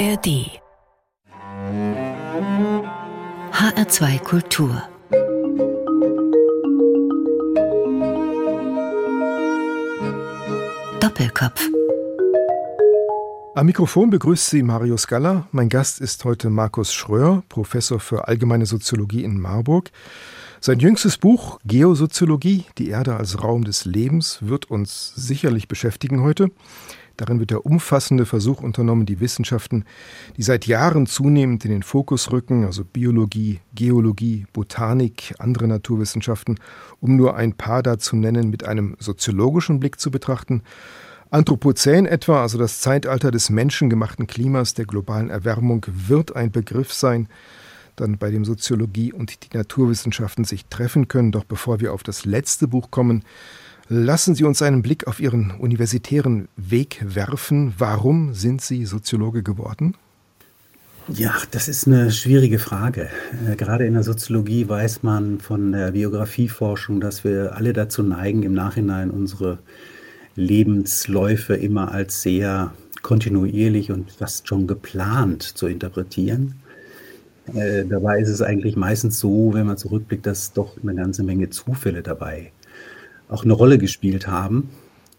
[0.00, 0.48] ARD
[3.52, 4.82] HR2 Kultur
[11.00, 11.68] Doppelkopf
[13.52, 15.46] am Mikrofon begrüßt Sie Mario Scala.
[15.52, 19.90] Mein Gast ist heute Markus Schröer, Professor für allgemeine Soziologie in Marburg.
[20.60, 26.52] Sein jüngstes Buch Geosoziologie, die Erde als Raum des Lebens, wird uns sicherlich beschäftigen heute.
[27.16, 29.84] Darin wird der umfassende Versuch unternommen, die Wissenschaften,
[30.36, 36.58] die seit Jahren zunehmend in den Fokus rücken, also Biologie, Geologie, Botanik, andere Naturwissenschaften,
[37.00, 40.62] um nur ein paar da zu nennen, mit einem soziologischen Blick zu betrachten
[41.30, 47.28] Anthropozän etwa, also das Zeitalter des menschengemachten Klimas, der globalen Erwärmung, wird ein Begriff sein,
[47.94, 51.30] dann bei dem Soziologie und die Naturwissenschaften sich treffen können.
[51.30, 53.22] Doch bevor wir auf das letzte Buch kommen,
[53.90, 57.74] lassen Sie uns einen Blick auf Ihren universitären Weg werfen.
[57.76, 59.96] Warum sind Sie Soziologe geworden?
[61.08, 63.08] Ja, das ist eine schwierige Frage.
[63.48, 68.44] Äh, gerade in der Soziologie weiß man von der Biografieforschung, dass wir alle dazu neigen,
[68.44, 69.58] im Nachhinein unsere
[70.36, 76.60] Lebensläufe immer als sehr kontinuierlich und fast schon geplant zu interpretieren.
[77.54, 81.50] Äh, dabei ist es eigentlich meistens so, wenn man zurückblickt, dass doch eine ganze Menge
[81.50, 82.52] Zufälle dabei
[83.30, 84.70] auch eine Rolle gespielt haben.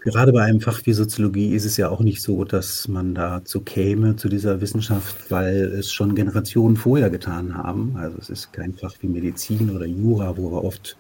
[0.03, 3.61] Gerade bei einem Fach wie Soziologie ist es ja auch nicht so, dass man dazu
[3.61, 7.95] käme, zu dieser Wissenschaft, weil es schon Generationen vorher getan haben.
[7.95, 10.97] Also es ist kein Fach wie Medizin oder Jura, wo wir oft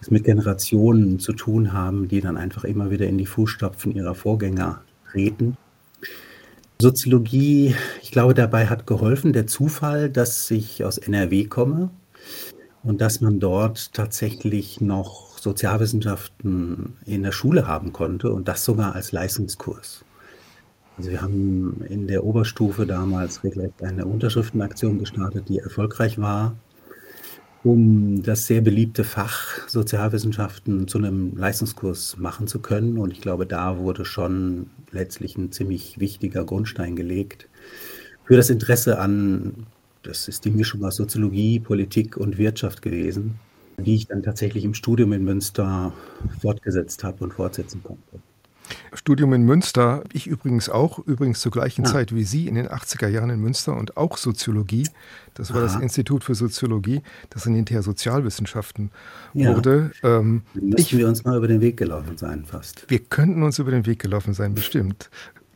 [0.00, 4.14] es mit Generationen zu tun haben, die dann einfach immer wieder in die Fußstapfen ihrer
[4.14, 4.80] Vorgänger
[5.10, 5.56] treten.
[6.80, 11.90] Soziologie, ich glaube, dabei hat geholfen der Zufall, dass ich aus NRW komme
[12.82, 18.94] und dass man dort tatsächlich noch Sozialwissenschaften in der Schule haben konnte und das sogar
[18.94, 20.04] als Leistungskurs.
[20.98, 23.40] Also wir haben in der Oberstufe damals
[23.80, 26.54] eine Unterschriftenaktion gestartet, die erfolgreich war
[27.62, 32.96] um das sehr beliebte Fach Sozialwissenschaften zu einem Leistungskurs machen zu können.
[32.96, 37.50] Und ich glaube, da wurde schon letztlich ein ziemlich wichtiger Grundstein gelegt
[38.30, 39.66] für das Interesse an,
[40.04, 43.40] das ist die Mischung aus Soziologie, Politik und Wirtschaft gewesen,
[43.80, 45.92] die ich dann tatsächlich im Studium in Münster
[46.40, 48.20] fortgesetzt habe und fortsetzen konnte.
[48.92, 51.90] Studium in Münster, ich übrigens auch, übrigens zur gleichen ja.
[51.90, 54.88] Zeit wie Sie in den 80er Jahren in Münster und auch Soziologie.
[55.34, 55.74] Das war Aha.
[55.74, 58.90] das Institut für Soziologie, das dann hinterher Sozialwissenschaften
[59.34, 59.54] ja.
[59.54, 59.92] wurde.
[60.02, 62.84] Ähm, Müssen wir uns mal über den Weg gelaufen sein, fast.
[62.88, 65.10] Wir könnten uns über den Weg gelaufen sein, bestimmt.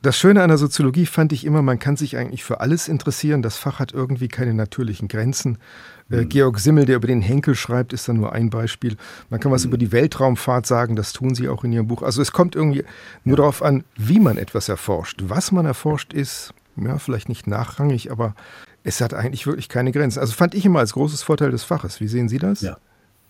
[0.05, 3.41] Das Schöne an der Soziologie fand ich immer, man kann sich eigentlich für alles interessieren.
[3.41, 5.57] Das Fach hat irgendwie keine natürlichen Grenzen.
[6.09, 6.29] Mhm.
[6.29, 8.97] Georg Simmel, der über den Henkel schreibt, ist dann nur ein Beispiel.
[9.31, 9.71] Man kann was mhm.
[9.71, 12.03] über die Weltraumfahrt sagen, das tun sie auch in ihrem Buch.
[12.03, 12.85] Also es kommt irgendwie
[13.25, 13.43] nur ja.
[13.43, 15.23] darauf an, wie man etwas erforscht.
[15.27, 18.35] Was man erforscht ist, ja, vielleicht nicht nachrangig, aber
[18.83, 20.19] es hat eigentlich wirklich keine Grenzen.
[20.19, 22.01] Also fand ich immer als großes Vorteil des Faches.
[22.01, 22.61] Wie sehen Sie das?
[22.61, 22.77] Ja.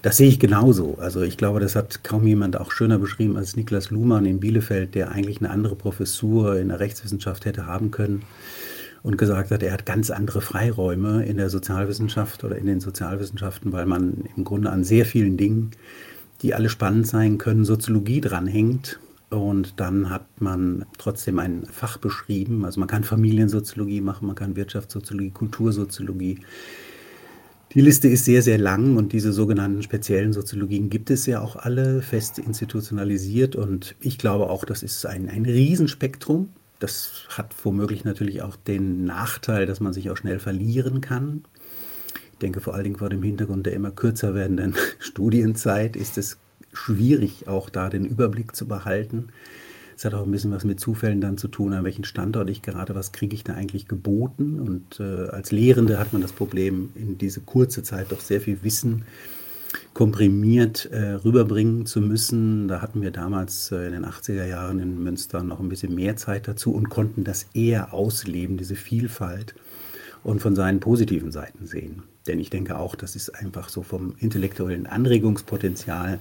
[0.02, 0.98] Das sehe ich genauso.
[1.00, 4.94] Also ich glaube, das hat kaum jemand auch schöner beschrieben als Niklas Luhmann in Bielefeld,
[4.94, 8.22] der eigentlich eine andere Professur in der Rechtswissenschaft hätte haben können
[9.04, 13.70] und gesagt hat, er hat ganz andere Freiräume in der Sozialwissenschaft oder in den Sozialwissenschaften,
[13.70, 15.72] weil man im Grunde an sehr vielen Dingen,
[16.40, 18.98] die alle spannend sein können, Soziologie dranhängt.
[19.28, 22.64] Und dann hat man trotzdem ein Fach beschrieben.
[22.64, 26.38] Also man kann Familiensoziologie machen, man kann Wirtschaftssoziologie, Kultursoziologie.
[27.74, 31.56] Die Liste ist sehr, sehr lang und diese sogenannten speziellen Soziologien gibt es ja auch
[31.56, 36.48] alle fest institutionalisiert und ich glaube auch, das ist ein, ein Riesenspektrum.
[36.78, 41.44] Das hat womöglich natürlich auch den Nachteil, dass man sich auch schnell verlieren kann.
[42.32, 46.38] Ich denke vor allen Dingen vor dem Hintergrund der immer kürzer werdenden Studienzeit ist es
[46.72, 49.28] schwierig, auch da den Überblick zu behalten.
[49.96, 52.62] Es hat auch ein bisschen was mit Zufällen dann zu tun, an welchem Standort ich
[52.62, 54.58] gerade, was kriege ich da eigentlich geboten.
[54.58, 58.64] Und äh, als Lehrende hat man das Problem, in diese kurze Zeit doch sehr viel
[58.64, 59.04] Wissen
[59.92, 62.68] komprimiert äh, rüberbringen zu müssen.
[62.68, 66.16] Da hatten wir damals äh, in den 80er Jahren in Münster noch ein bisschen mehr
[66.16, 69.54] Zeit dazu und konnten das eher ausleben, diese Vielfalt
[70.22, 72.02] und von seinen positiven Seiten sehen.
[72.26, 76.18] Denn ich denke auch, das ist einfach so vom intellektuellen Anregungspotenzial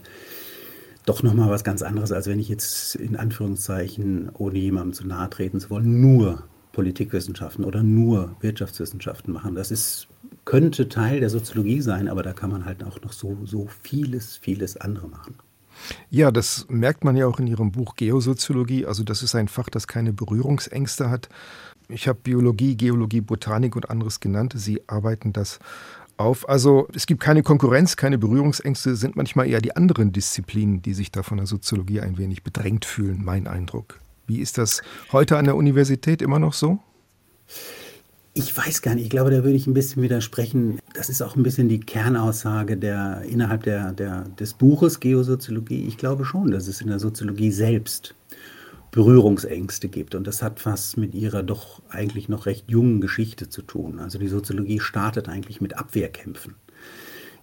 [1.05, 5.29] doch nochmal was ganz anderes, als wenn ich jetzt in Anführungszeichen, ohne jemandem zu nahe
[5.29, 9.55] treten zu wollen, nur Politikwissenschaften oder nur Wirtschaftswissenschaften machen.
[9.55, 10.07] Das ist,
[10.45, 14.37] könnte Teil der Soziologie sein, aber da kann man halt auch noch so, so vieles,
[14.37, 15.35] vieles andere machen.
[16.09, 18.85] Ja, das merkt man ja auch in Ihrem Buch Geosoziologie.
[18.85, 21.29] Also das ist ein Fach, das keine Berührungsängste hat.
[21.89, 24.53] Ich habe Biologie, Geologie, Botanik und anderes genannt.
[24.55, 25.59] Sie arbeiten das
[26.17, 26.47] auf.
[26.47, 31.11] Also es gibt keine Konkurrenz, keine Berührungsängste, sind manchmal eher die anderen Disziplinen, die sich
[31.11, 33.99] da von der Soziologie ein wenig bedrängt fühlen, mein Eindruck.
[34.27, 34.81] Wie ist das
[35.11, 36.79] heute an der Universität immer noch so?
[38.35, 40.79] Ich weiß gar nicht, ich glaube, da würde ich ein bisschen widersprechen.
[40.95, 45.85] Das ist auch ein bisschen die Kernaussage der, innerhalb der, der, des Buches Geosoziologie.
[45.85, 48.15] Ich glaube schon, dass es in der Soziologie selbst
[48.89, 50.15] Berührungsängste gibt.
[50.15, 53.99] Und das hat was mit ihrer doch eigentlich noch recht jungen Geschichte zu tun.
[53.99, 56.55] Also die Soziologie startet eigentlich mit Abwehrkämpfen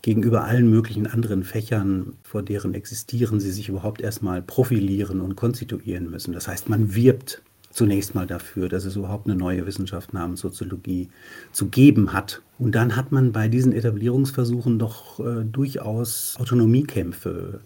[0.02, 6.10] gegenüber allen möglichen anderen Fächern, vor deren Existieren sie sich überhaupt erstmal profilieren und konstituieren
[6.10, 6.32] müssen.
[6.32, 11.08] Das heißt, man wirbt zunächst mal dafür, dass es überhaupt eine neue Wissenschaft namens Soziologie
[11.52, 12.42] zu geben hat.
[12.58, 17.60] Und dann hat man bei diesen Etablierungsversuchen doch äh, durchaus Autonomiekämpfe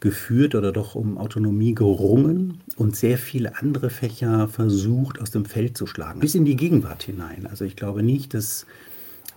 [0.00, 5.76] geführt oder doch um Autonomie gerungen und sehr viele andere Fächer versucht aus dem Feld
[5.76, 7.46] zu schlagen, bis in die Gegenwart hinein.
[7.46, 8.66] Also ich glaube nicht, dass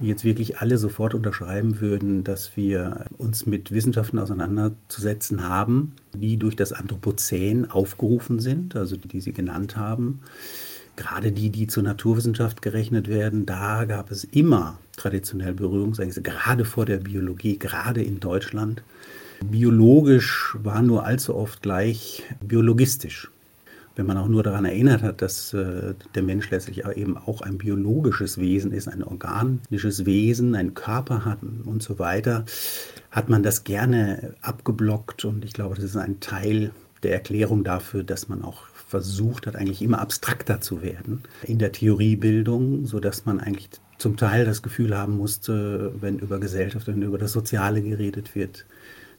[0.08, 6.56] jetzt wirklich alle sofort unterschreiben würden, dass wir uns mit Wissenschaften auseinanderzusetzen haben, die durch
[6.56, 10.22] das Anthropozän aufgerufen sind, also die, die Sie genannt haben.
[10.96, 16.86] Gerade die, die zur Naturwissenschaft gerechnet werden, da gab es immer traditionell Berührungsängste, gerade vor
[16.86, 18.84] der Biologie, gerade in Deutschland.
[19.44, 23.33] Biologisch war nur allzu oft gleich biologistisch
[23.96, 27.58] wenn man auch nur daran erinnert hat, dass äh, der Mensch letztlich eben auch ein
[27.58, 32.46] biologisches Wesen ist, ein organisches Wesen, einen Körper hat und so weiter,
[33.12, 35.26] hat man das gerne abgeblockt.
[35.26, 36.72] Und ich glaube, das ist ein Teil
[37.04, 41.72] der Erklärung dafür, dass man auch versucht hat, eigentlich immer abstrakter zu werden in der
[41.72, 47.18] Theoriebildung, sodass man eigentlich zum Teil das Gefühl haben musste, wenn über Gesellschaft, wenn über
[47.18, 48.66] das Soziale geredet wird,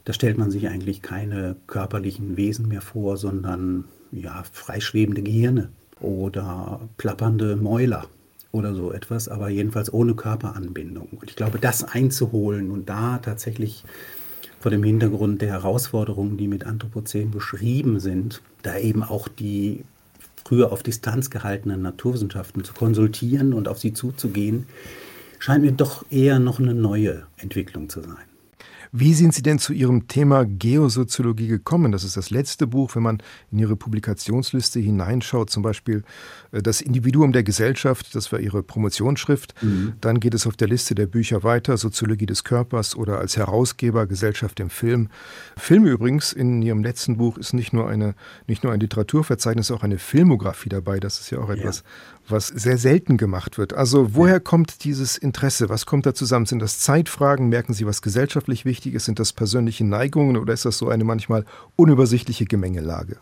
[0.05, 5.69] da stellt man sich eigentlich keine körperlichen Wesen mehr vor, sondern ja, freischwebende Gehirne
[5.99, 8.05] oder plappernde Mäuler
[8.51, 11.09] oder so etwas, aber jedenfalls ohne Körperanbindung.
[11.19, 13.83] Und ich glaube, das einzuholen und da tatsächlich
[14.59, 19.83] vor dem Hintergrund der Herausforderungen, die mit Anthropozän beschrieben sind, da eben auch die
[20.43, 24.67] früher auf Distanz gehaltenen Naturwissenschaften zu konsultieren und auf sie zuzugehen,
[25.39, 28.34] scheint mir doch eher noch eine neue Entwicklung zu sein.
[28.97, 31.91] Wie sind Sie denn zu Ihrem Thema Geosoziologie gekommen?
[31.91, 33.21] Das ist das letzte Buch, wenn man
[33.51, 36.03] in Ihre Publikationsliste hineinschaut, zum Beispiel
[36.53, 39.53] äh, Das Individuum der Gesellschaft, das war Ihre Promotionsschrift.
[39.61, 39.95] Mhm.
[39.99, 44.07] Dann geht es auf der Liste der Bücher weiter, Soziologie des Körpers oder als Herausgeber
[44.07, 45.09] Gesellschaft im Film.
[45.57, 48.15] Film übrigens in Ihrem letzten Buch ist nicht nur, eine,
[48.47, 51.01] nicht nur ein Literaturverzeichnis, auch eine Filmografie dabei.
[51.01, 53.73] Das ist ja auch etwas, ja was sehr selten gemacht wird.
[53.73, 55.69] Also woher kommt dieses Interesse?
[55.69, 56.45] Was kommt da zusammen?
[56.45, 57.49] Sind das Zeitfragen?
[57.49, 59.05] Merken Sie, was gesellschaftlich wichtig ist?
[59.05, 61.45] Sind das persönliche Neigungen oder ist das so eine manchmal
[61.75, 63.17] unübersichtliche Gemengelage?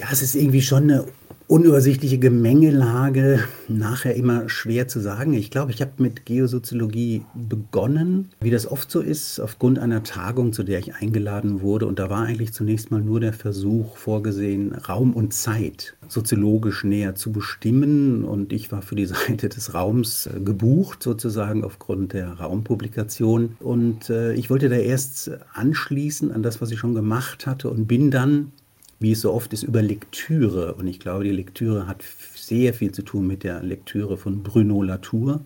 [0.00, 1.04] Ja, es ist irgendwie schon eine
[1.46, 5.34] unübersichtliche Gemengelage, nachher immer schwer zu sagen.
[5.34, 10.54] Ich glaube, ich habe mit Geosoziologie begonnen, wie das oft so ist, aufgrund einer Tagung,
[10.54, 11.86] zu der ich eingeladen wurde.
[11.86, 17.14] Und da war eigentlich zunächst mal nur der Versuch vorgesehen, Raum und Zeit soziologisch näher
[17.14, 18.24] zu bestimmen.
[18.24, 23.56] Und ich war für die Seite des Raums äh, gebucht, sozusagen aufgrund der Raumpublikation.
[23.60, 27.86] Und äh, ich wollte da erst anschließen an das, was ich schon gemacht hatte und
[27.86, 28.52] bin dann
[29.00, 30.74] wie es so oft ist, über Lektüre.
[30.74, 32.04] Und ich glaube, die Lektüre hat
[32.34, 35.40] sehr viel zu tun mit der Lektüre von Bruno Latour,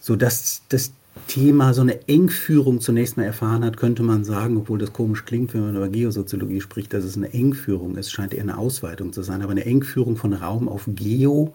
[0.00, 0.92] sodass das
[1.28, 5.54] Thema so eine Engführung zunächst mal erfahren hat, könnte man sagen, obwohl das komisch klingt,
[5.54, 9.22] wenn man über Geosoziologie spricht, dass es eine Engführung ist, scheint eher eine Ausweitung zu
[9.22, 11.54] sein, aber eine Engführung von Raum auf Geo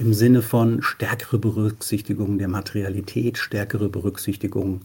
[0.00, 4.80] im Sinne von stärkere Berücksichtigung der Materialität, stärkere Berücksichtigung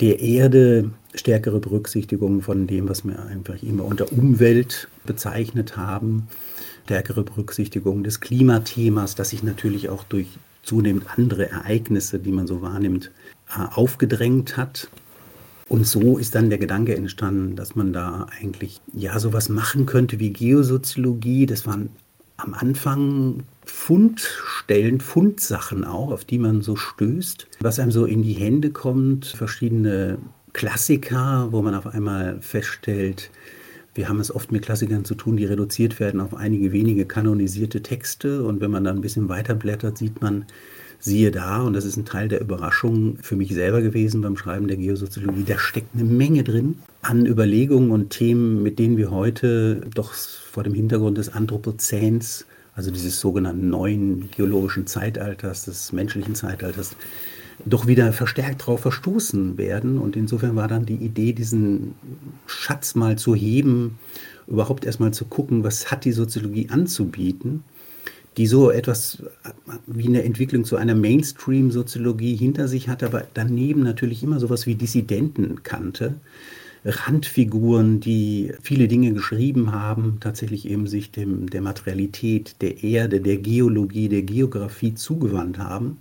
[0.00, 6.28] der Erde stärkere Berücksichtigung von dem, was wir einfach immer unter Umwelt bezeichnet haben,
[6.84, 10.26] stärkere Berücksichtigung des Klimathemas, das sich natürlich auch durch
[10.62, 13.10] zunehmend andere Ereignisse, die man so wahrnimmt,
[13.48, 14.88] äh, aufgedrängt hat.
[15.68, 20.18] Und so ist dann der Gedanke entstanden, dass man da eigentlich ja sowas machen könnte
[20.18, 21.46] wie Geosoziologie.
[21.46, 21.90] Das waren
[22.42, 28.32] am Anfang Fundstellen, Fundsachen auch, auf die man so stößt, was einem so in die
[28.32, 30.18] Hände kommt, verschiedene
[30.52, 33.30] Klassiker, wo man auf einmal feststellt,
[33.94, 37.82] wir haben es oft mit Klassikern zu tun, die reduziert werden auf einige wenige kanonisierte
[37.82, 38.44] Texte.
[38.44, 40.44] Und wenn man dann ein bisschen weiter blättert, sieht man,
[41.00, 44.68] siehe da, und das ist ein Teil der Überraschung für mich selber gewesen beim Schreiben
[44.68, 49.80] der Geosoziologie, da steckt eine Menge drin an Überlegungen und Themen, mit denen wir heute
[49.94, 50.14] doch
[50.50, 56.96] vor dem Hintergrund des Anthropozäns, also dieses sogenannten neuen geologischen Zeitalters, des menschlichen Zeitalters,
[57.64, 59.98] doch wieder verstärkt darauf verstoßen werden.
[59.98, 61.94] Und insofern war dann die Idee, diesen
[62.46, 63.98] Schatz mal zu heben,
[64.46, 67.62] überhaupt erstmal zu gucken, was hat die Soziologie anzubieten,
[68.36, 69.22] die so etwas
[69.86, 74.74] wie eine Entwicklung zu einer Mainstream-Soziologie hinter sich hat, aber daneben natürlich immer sowas wie
[74.74, 76.14] Dissidenten kannte.
[76.84, 83.36] Randfiguren, die viele Dinge geschrieben haben, tatsächlich eben sich dem, der Materialität, der Erde, der
[83.36, 85.98] Geologie, der Geografie zugewandt haben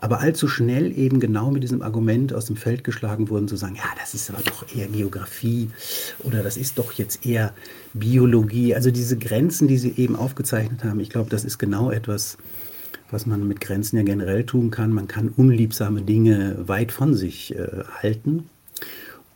[0.00, 3.76] aber allzu schnell eben genau mit diesem Argument aus dem Feld geschlagen wurden, zu sagen,
[3.76, 5.68] ja, das ist aber doch eher Geografie
[6.20, 7.52] oder das ist doch jetzt eher
[7.92, 8.74] Biologie.
[8.74, 12.38] Also diese Grenzen, die Sie eben aufgezeichnet haben, ich glaube, das ist genau etwas,
[13.10, 14.90] was man mit Grenzen ja generell tun kann.
[14.90, 18.48] Man kann unliebsame Dinge weit von sich äh, halten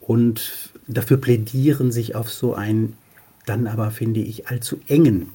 [0.07, 2.95] und dafür plädieren, sich auf so einen
[3.47, 5.29] dann aber, finde ich, allzu engen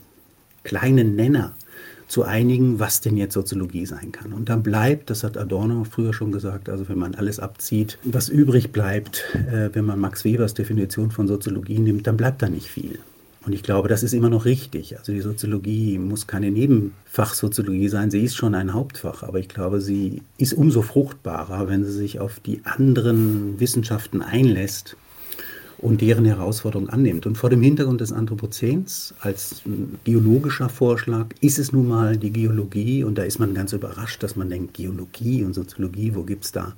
[0.63, 1.53] kleinen Nenner
[2.07, 4.33] zu einigen, was denn jetzt Soziologie sein kann.
[4.33, 8.29] Und dann bleibt, das hat Adorno früher schon gesagt, also wenn man alles abzieht, was
[8.29, 12.67] übrig bleibt, äh, wenn man Max Webers Definition von Soziologie nimmt, dann bleibt da nicht
[12.67, 12.97] viel.
[13.45, 14.97] Und ich glaube, das ist immer noch richtig.
[14.97, 19.79] Also die Soziologie muss keine Nebenfachsoziologie sein, sie ist schon ein Hauptfach, aber ich glaube,
[19.79, 24.97] sie ist umso fruchtbarer, wenn sie sich auf die anderen Wissenschaften einlässt
[25.77, 27.25] und deren Herausforderung annimmt.
[27.25, 29.61] Und vor dem Hintergrund des Anthropozäns als
[30.03, 34.35] geologischer Vorschlag ist es nun mal die Geologie und da ist man ganz überrascht, dass
[34.35, 36.73] man denkt, Geologie und Soziologie, wo gibt es da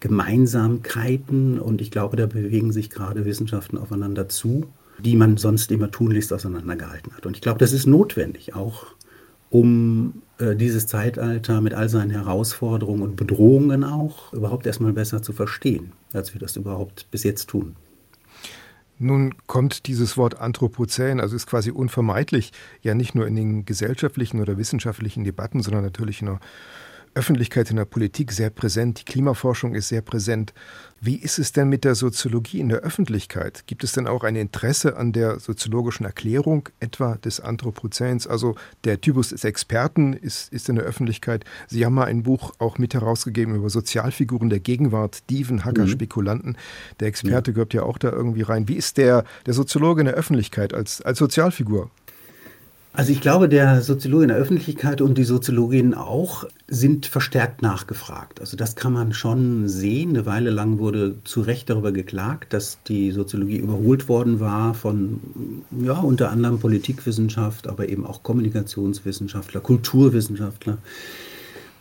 [0.00, 1.60] Gemeinsamkeiten?
[1.60, 4.66] Und ich glaube, da bewegen sich gerade Wissenschaften aufeinander zu,
[4.98, 7.26] die man sonst immer tunlichst auseinandergehalten hat.
[7.26, 8.86] Und ich glaube, das ist notwendig, auch
[9.50, 15.32] um äh, dieses Zeitalter mit all seinen Herausforderungen und Bedrohungen auch überhaupt erstmal besser zu
[15.32, 17.76] verstehen, als wir das überhaupt bis jetzt tun.
[18.98, 24.40] Nun kommt dieses Wort Anthropozän, also ist quasi unvermeidlich, ja nicht nur in den gesellschaftlichen
[24.40, 26.38] oder wissenschaftlichen Debatten, sondern natürlich in
[27.14, 29.00] Öffentlichkeit, in der Politik sehr präsent.
[29.00, 30.52] Die Klimaforschung ist sehr präsent.
[31.00, 33.64] Wie ist es denn mit der Soziologie in der Öffentlichkeit?
[33.66, 38.26] Gibt es denn auch ein Interesse an der soziologischen Erklärung etwa des Anthropozäns?
[38.26, 41.44] Also der Typus des Experten ist, ist in der Öffentlichkeit.
[41.68, 45.88] Sie haben mal ein Buch auch mit herausgegeben über Sozialfiguren der Gegenwart, Dieven, Hacker, mhm.
[45.88, 46.56] Spekulanten.
[47.00, 47.54] Der Experte ja.
[47.54, 48.66] gehört ja auch da irgendwie rein.
[48.68, 51.90] Wie ist der, der Soziologe in der Öffentlichkeit als, als Sozialfigur?
[52.96, 58.40] Also ich glaube, der Soziologe in der Öffentlichkeit und die Soziologinnen auch sind verstärkt nachgefragt.
[58.40, 60.10] Also das kann man schon sehen.
[60.10, 65.20] Eine Weile lang wurde zu Recht darüber geklagt, dass die Soziologie überholt worden war von
[65.76, 70.78] ja, unter anderem Politikwissenschaft, aber eben auch Kommunikationswissenschaftler, Kulturwissenschaftler.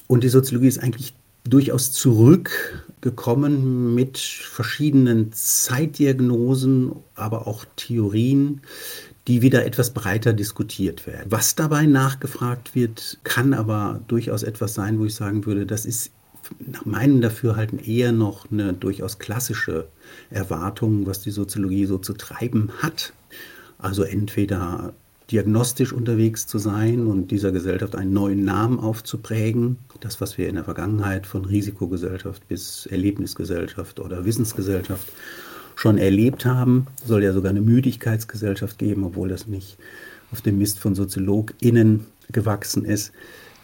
[0.08, 8.62] Und die Soziologie ist eigentlich durchaus zurückgekommen mit verschiedenen Zeitdiagnosen, aber auch Theorien,
[9.27, 11.32] die wieder etwas breiter diskutiert werden.
[11.32, 16.12] Was dabei nachgefragt wird, kann aber durchaus etwas sein, wo ich sagen würde, das ist
[16.60, 19.88] nach meinem Dafürhalten eher noch eine durchaus klassische
[20.30, 23.13] Erwartung, was die Soziologie so zu treiben hat.
[23.77, 24.94] Also entweder
[25.32, 29.77] diagnostisch unterwegs zu sein und dieser Gesellschaft einen neuen Namen aufzuprägen.
[30.01, 35.08] Das, was wir in der Vergangenheit von Risikogesellschaft bis Erlebnisgesellschaft oder Wissensgesellschaft
[35.75, 36.88] schon erlebt haben.
[37.01, 39.77] Es soll ja sogar eine Müdigkeitsgesellschaft geben, obwohl das nicht
[40.32, 43.12] auf dem Mist von SoziologInnen gewachsen ist.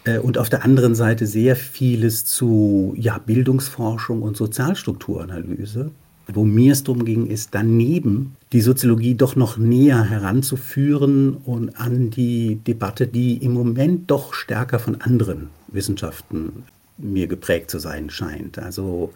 [0.04, 5.90] Äh, und auf der anderen Seite sehr vieles zu ja, Bildungsforschung und Sozialstrukturanalyse.
[6.32, 12.10] Wo mir es darum ging, ist daneben die Soziologie doch noch näher heranzuführen und an
[12.10, 16.64] die Debatte, die im Moment doch stärker von anderen Wissenschaften
[16.98, 18.58] mir geprägt zu sein scheint.
[18.58, 19.12] Also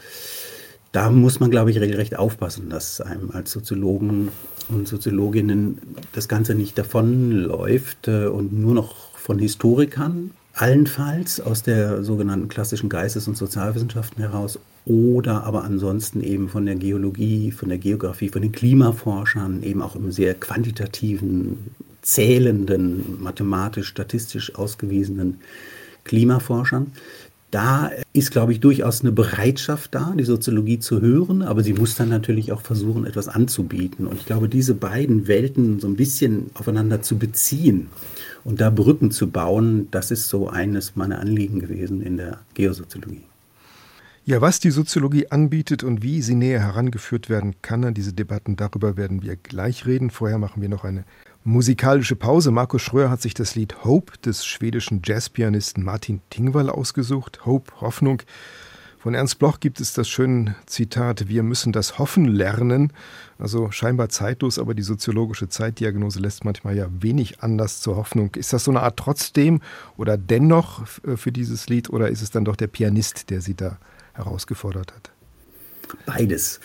[0.94, 4.28] da muss man, glaube ich, regelrecht aufpassen, dass einem als Soziologen
[4.68, 5.78] und Soziologinnen
[6.12, 12.88] das Ganze nicht davonläuft äh, und nur noch von Historikern, allenfalls aus der sogenannten klassischen
[12.88, 18.42] Geistes- und Sozialwissenschaften heraus oder aber ansonsten eben von der Geologie, von der Geografie, von
[18.42, 21.70] den Klimaforschern, eben auch im sehr quantitativen,
[22.02, 25.40] zählenden, mathematisch, statistisch ausgewiesenen
[26.04, 26.92] Klimaforschern
[27.54, 31.94] da ist, glaube ich, durchaus eine Bereitschaft da, die Soziologie zu hören, aber sie muss
[31.94, 34.08] dann natürlich auch versuchen, etwas anzubieten.
[34.08, 37.90] Und ich glaube, diese beiden Welten so ein bisschen aufeinander zu beziehen
[38.42, 43.22] und da Brücken zu bauen, das ist so eines meiner Anliegen gewesen in der Geosoziologie.
[44.26, 48.56] Ja, was die Soziologie anbietet und wie sie näher herangeführt werden kann an diese Debatten,
[48.56, 50.10] darüber werden wir gleich reden.
[50.10, 51.04] Vorher machen wir noch eine
[51.46, 52.50] Musikalische Pause.
[52.50, 57.44] Markus Schröer hat sich das Lied Hope des schwedischen Jazzpianisten Martin Tingwall ausgesucht.
[57.44, 58.22] Hope, Hoffnung.
[58.96, 62.94] Von Ernst Bloch gibt es das schöne Zitat, wir müssen das Hoffen lernen.
[63.38, 68.34] Also scheinbar zeitlos, aber die soziologische Zeitdiagnose lässt manchmal ja wenig Anlass zur Hoffnung.
[68.36, 69.60] Ist das so eine Art trotzdem
[69.98, 73.76] oder dennoch für dieses Lied oder ist es dann doch der Pianist, der Sie da
[74.14, 75.13] herausgefordert hat?
[76.06, 76.60] Beides.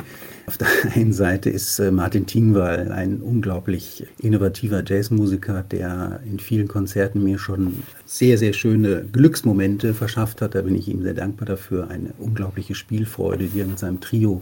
[0.45, 6.67] Auf der einen Seite ist äh, Martin Tingwall ein unglaublich innovativer Jazzmusiker, der in vielen
[6.67, 10.55] Konzerten mir schon sehr, sehr schöne Glücksmomente verschafft hat.
[10.55, 11.89] Da bin ich ihm sehr dankbar dafür.
[11.89, 14.41] Eine unglaubliche Spielfreude, die er mit seinem Trio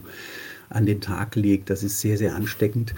[0.70, 1.70] an den Tag legt.
[1.70, 2.94] Das ist sehr, sehr ansteckend.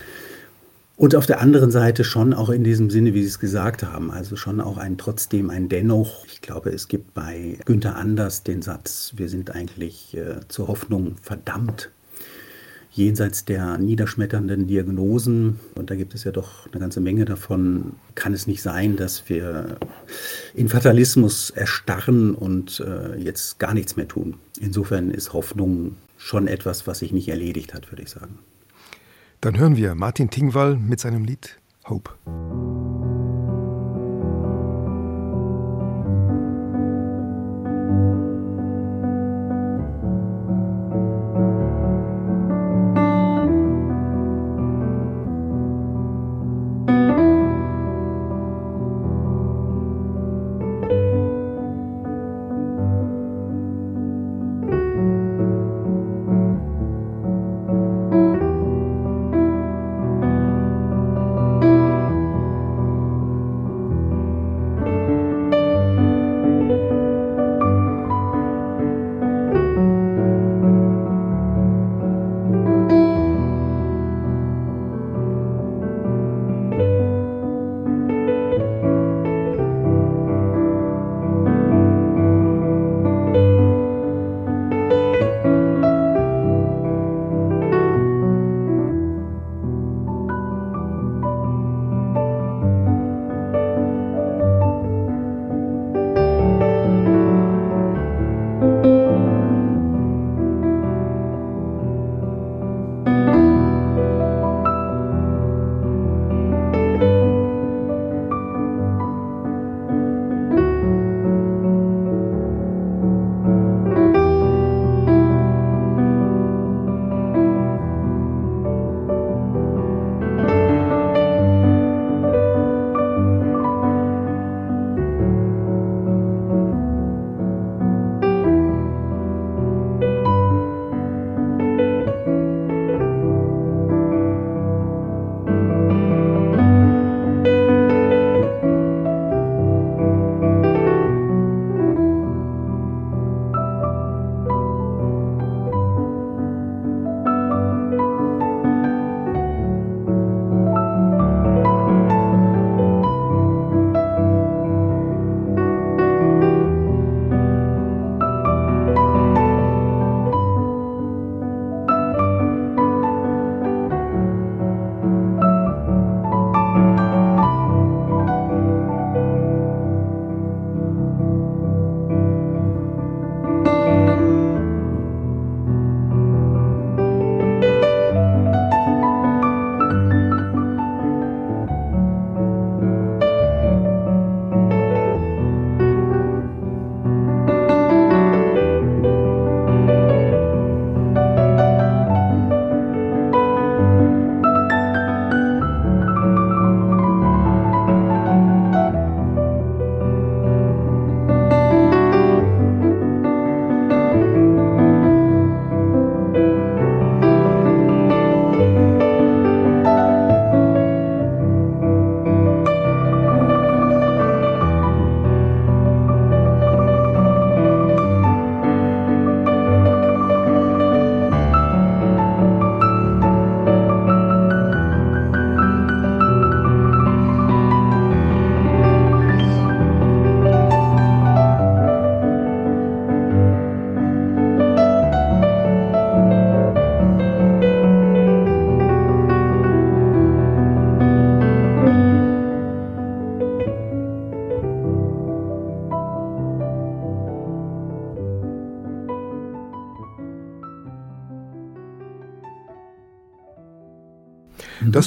[1.00, 4.12] Und auf der anderen Seite schon auch in diesem Sinne, wie Sie es gesagt haben,
[4.12, 6.26] also schon auch ein trotzdem, ein Dennoch.
[6.26, 11.16] Ich glaube, es gibt bei Günther Anders den Satz, wir sind eigentlich äh, zur Hoffnung
[11.22, 11.90] verdammt
[12.92, 18.34] jenseits der niederschmetternden Diagnosen, und da gibt es ja doch eine ganze Menge davon, kann
[18.34, 19.78] es nicht sein, dass wir
[20.54, 24.36] in Fatalismus erstarren und äh, jetzt gar nichts mehr tun.
[24.60, 28.40] Insofern ist Hoffnung schon etwas, was sich nicht erledigt hat, würde ich sagen.
[29.42, 32.12] Dann hören wir Martin Tingwall mit seinem Lied Hope.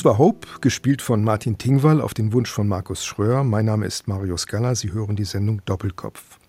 [0.03, 3.45] Das war Hope, gespielt von Martin Tingwall auf den Wunsch von Markus Schröer.
[3.45, 4.75] Mein Name ist Mario Scala.
[4.75, 6.41] Sie hören die Sendung Doppelkopf.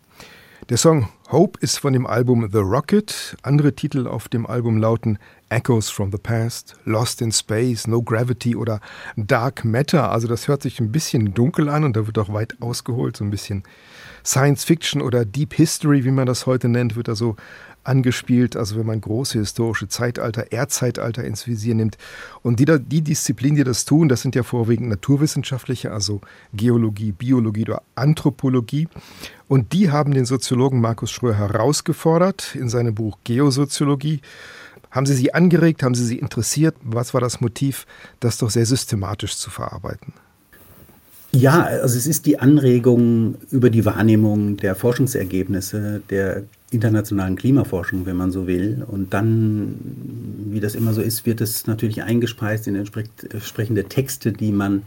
[0.69, 3.37] Der Song Hope ist von dem Album The Rocket.
[3.43, 8.55] Andere Titel auf dem Album lauten Echoes from the Past, Lost in Space, No Gravity
[8.55, 8.79] oder
[9.17, 10.09] Dark Matter.
[10.09, 13.17] Also das hört sich ein bisschen dunkel an und da wird auch weit ausgeholt.
[13.17, 13.61] So ein bisschen
[14.25, 17.35] Science Fiction oder Deep History, wie man das heute nennt, wird da so
[17.83, 18.55] angespielt.
[18.55, 21.97] Also wenn man große historische Zeitalter, Erdzeitalter ins Visier nimmt.
[22.41, 26.21] Und die, die Disziplinen, die das tun, das sind ja vorwiegend naturwissenschaftliche, also
[26.53, 28.87] Geologie, Biologie oder Anthropologie.
[29.47, 34.21] Und die haben den Soziologen Markus Schröer herausgefordert in seinem Buch Geosoziologie
[34.89, 35.83] Haben Sie sie angeregt?
[35.83, 36.75] Haben Sie sie interessiert?
[36.83, 37.85] Was war das Motiv,
[38.19, 40.13] das doch sehr systematisch zu verarbeiten?
[41.35, 48.17] Ja, also es ist die Anregung über die Wahrnehmung der Forschungsergebnisse der internationalen Klimaforschung, wenn
[48.17, 48.83] man so will.
[48.87, 49.75] Und dann,
[50.49, 54.83] wie das immer so ist, wird es natürlich eingespeist in entsprechende Texte, die man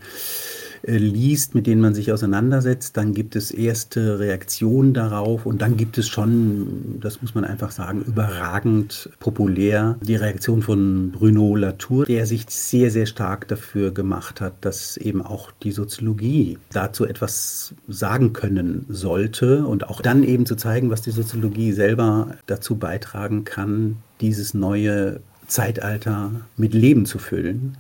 [0.82, 5.76] äh, liest, mit denen man sich auseinandersetzt, dann gibt es erste Reaktionen darauf und dann
[5.76, 12.06] gibt es schon, das muss man einfach sagen, überragend populär die Reaktion von Bruno Latour,
[12.06, 17.74] der sich sehr, sehr stark dafür gemacht hat, dass eben auch die Soziologie dazu etwas
[17.88, 23.44] sagen können sollte und auch dann eben zu zeigen, was die Soziologie selber dazu beitragen
[23.44, 27.76] kann, dieses neue Zeitalter mit Leben zu füllen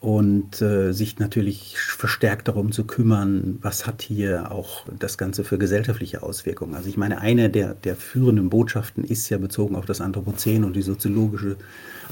[0.00, 5.58] und äh, sich natürlich verstärkt darum zu kümmern, was hat hier auch das Ganze für
[5.58, 6.76] gesellschaftliche Auswirkungen.
[6.76, 10.76] Also ich meine, eine der, der führenden Botschaften ist ja bezogen auf das Anthropozän und
[10.76, 11.56] die soziologische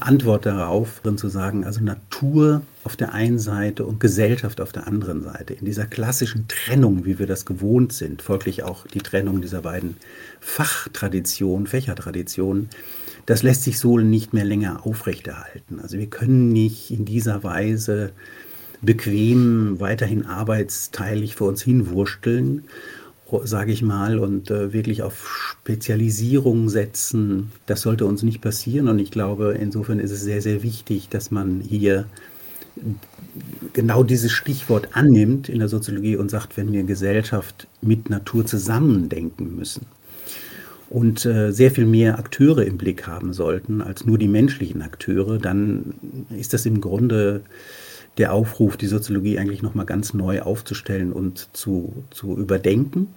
[0.01, 4.85] Antwort darauf, drin zu sagen, also Natur auf der einen Seite und Gesellschaft auf der
[4.85, 5.53] anderen Seite.
[5.53, 9.95] In dieser klassischen Trennung, wie wir das gewohnt sind, folglich auch die Trennung dieser beiden
[10.41, 12.69] Fachtraditionen, Fächertraditionen,
[13.27, 15.79] das lässt sich so nicht mehr länger aufrechterhalten.
[15.81, 18.11] Also wir können nicht in dieser Weise
[18.81, 22.63] bequem weiterhin arbeitsteilig vor uns hinwursteln,
[23.43, 27.51] sage ich mal, und äh, wirklich auf Spezialisierung setzen.
[27.65, 31.29] Das sollte uns nicht passieren und ich glaube, insofern ist es sehr, sehr wichtig, dass
[31.29, 32.05] man hier
[33.73, 39.57] genau dieses Stichwort annimmt in der Soziologie und sagt, wenn wir Gesellschaft mit Natur zusammendenken
[39.57, 39.85] müssen,
[40.89, 45.37] und äh, sehr viel mehr Akteure im Blick haben sollten als nur die menschlichen Akteure,
[45.37, 45.95] dann
[46.37, 47.41] ist das im Grunde
[48.17, 53.07] der Aufruf, die Soziologie eigentlich nochmal ganz neu aufzustellen und zu, zu überdenken.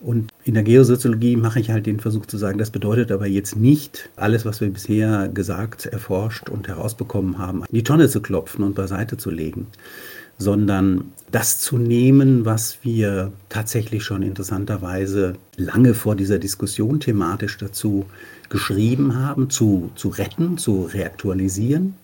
[0.00, 3.56] Und in der Geosoziologie mache ich halt den Versuch zu sagen, das bedeutet aber jetzt
[3.56, 8.64] nicht, alles, was wir bisher gesagt, erforscht und herausbekommen haben, in die Tonne zu klopfen
[8.64, 9.68] und beiseite zu legen,
[10.38, 18.06] sondern das zu nehmen, was wir tatsächlich schon interessanterweise lange vor dieser Diskussion thematisch dazu
[18.48, 21.94] geschrieben haben, zu, zu retten, zu reaktualisieren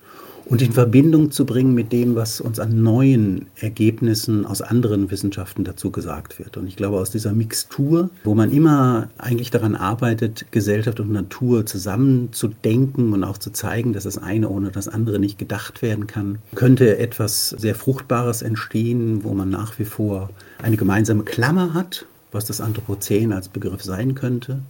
[0.51, 5.63] und in Verbindung zu bringen mit dem, was uns an neuen Ergebnissen aus anderen Wissenschaften
[5.63, 6.57] dazu gesagt wird.
[6.57, 11.67] Und ich glaube, aus dieser Mixtur, wo man immer eigentlich daran arbeitet, Gesellschaft und Natur
[11.67, 16.39] zusammenzudenken und auch zu zeigen, dass das eine ohne das andere nicht gedacht werden kann,
[16.57, 22.45] könnte etwas sehr Fruchtbares entstehen, wo man nach wie vor eine gemeinsame Klammer hat, was
[22.45, 24.63] das Anthropozän als Begriff sein könnte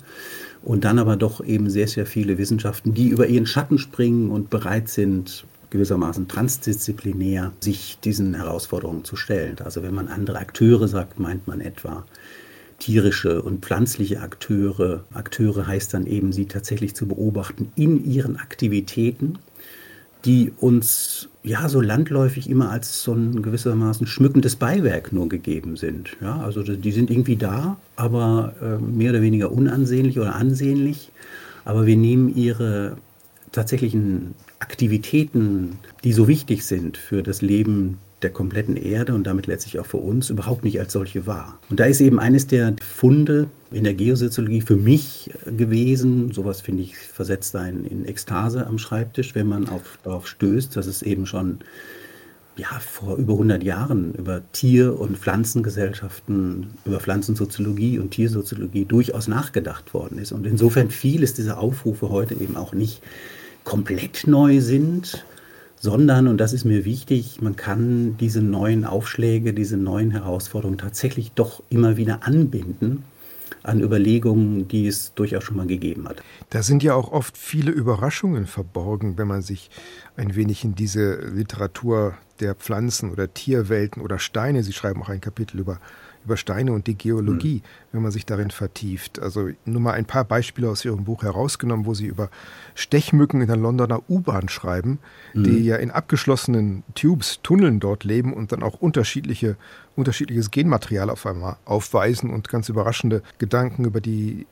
[0.63, 4.51] und dann aber doch eben sehr, sehr viele Wissenschaften, die über ihren Schatten springen und
[4.51, 9.57] bereit sind, gewissermaßen transdisziplinär sich diesen Herausforderungen zu stellen.
[9.65, 12.05] Also wenn man andere Akteure sagt, meint man etwa
[12.81, 15.05] tierische und pflanzliche Akteure.
[15.15, 19.39] Akteure heißt dann eben, sie tatsächlich zu beobachten in ihren Aktivitäten,
[20.25, 26.17] die uns ja so landläufig immer als so ein gewissermaßen schmückendes Beiwerk nur gegeben sind.
[26.21, 31.11] Ja, also die sind irgendwie da, aber äh, mehr oder weniger unansehnlich oder ansehnlich.
[31.65, 32.97] Aber wir nehmen ihre
[33.53, 39.79] tatsächlichen Aktivitäten, die so wichtig sind für das Leben der kompletten Erde und damit letztlich
[39.79, 41.59] auch für uns überhaupt nicht als solche wahr.
[41.71, 46.83] Und da ist eben eines der Funde in der Geosoziologie für mich gewesen, sowas finde
[46.83, 51.27] ich versetzt einen in Ekstase am Schreibtisch, wenn man auf, darauf stößt, dass es eben
[51.27, 51.61] schon
[52.57, 59.95] ja, vor über 100 Jahren über Tier- und Pflanzengesellschaften, über Pflanzensoziologie und Tiersoziologie durchaus nachgedacht
[59.95, 60.33] worden ist.
[60.33, 63.01] Und insofern vieles dieser Aufrufe heute eben auch nicht
[63.65, 65.25] komplett neu sind,
[65.79, 71.33] sondern, und das ist mir wichtig, man kann diese neuen Aufschläge, diese neuen Herausforderungen tatsächlich
[71.33, 73.05] doch immer wieder anbinden
[73.63, 76.23] an Überlegungen, die es durchaus schon mal gegeben hat.
[76.49, 79.71] Da sind ja auch oft viele Überraschungen verborgen, wenn man sich
[80.17, 85.21] ein wenig in diese Literatur der Pflanzen- oder Tierwelten oder Steine, Sie schreiben auch ein
[85.21, 85.79] Kapitel über
[86.25, 87.87] über Steine und die Geologie, mhm.
[87.93, 89.21] wenn man sich darin vertieft.
[89.21, 92.31] Also nur mal ein paar Beispiele aus Ihrem Buch herausgenommen, wo Sie über
[92.75, 94.99] Stechmücken in der Londoner U-Bahn schreiben,
[95.35, 95.45] mhm.
[95.45, 99.57] die ja in abgeschlossenen Tubes, Tunneln dort leben und dann auch unterschiedliche,
[99.97, 104.47] unterschiedliches Genmaterial auf einmal aufweisen und ganz überraschende Gedanken über die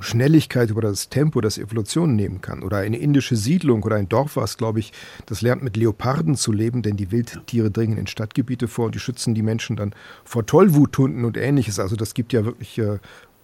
[0.00, 2.62] Schnelligkeit, über das Tempo, das Evolution nehmen kann.
[2.62, 4.92] Oder eine indische Siedlung oder ein Dorf, was, glaube ich,
[5.26, 9.00] das lernt mit Leoparden zu leben, denn die Wildtiere dringen in Stadtgebiete vor und die
[9.00, 11.78] schützen die Menschen dann vor Tollwuthunden und ähnliches.
[11.78, 12.98] Also das gibt ja wirklich äh,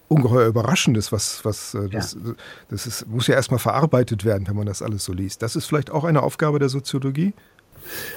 [0.08, 2.32] ungeheuer Überraschendes, was, was äh, das, ja.
[2.68, 5.42] das ist, muss ja erstmal verarbeitet werden, wenn man das alles so liest.
[5.42, 7.34] Das ist vielleicht auch eine Aufgabe der Soziologie?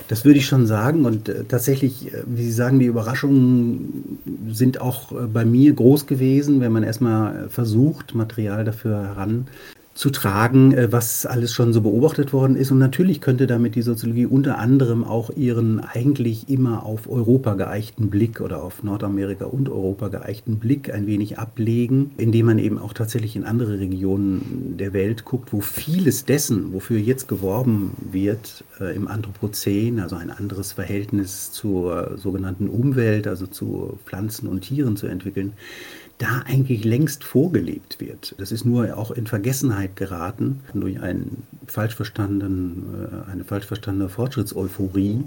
[0.07, 1.05] Das würde ich schon sagen.
[1.05, 4.19] Und äh, tatsächlich, äh, wie Sie sagen, die Überraschungen
[4.51, 9.47] sind auch äh, bei mir groß gewesen, wenn man erstmal versucht, Material dafür heran
[9.95, 12.69] zu tragen, äh, was alles schon so beobachtet worden ist.
[12.69, 18.09] Und natürlich könnte damit die Soziologie unter anderem auch ihren eigentlich immer auf Europa geeichten
[18.09, 22.91] Blick oder auf Nordamerika und Europa geeichten Blick ein wenig ablegen, indem man eben auch
[22.91, 28.93] tatsächlich in andere Regionen der Welt guckt, wo vieles dessen, wofür jetzt geworben wird, äh,
[28.93, 35.07] im Anthropozän, also ein anderes Verhältnis zur sogenannten Umwelt, also zu Pflanzen und Tieren zu
[35.07, 35.53] entwickeln,
[36.17, 38.35] da eigentlich längst vorgelebt wird.
[38.37, 42.85] Das ist nur auch in Vergessenheit geraten durch einen falsch verstandenen,
[43.27, 45.23] äh, eine falsch verstandene Fortschrittseuphorie,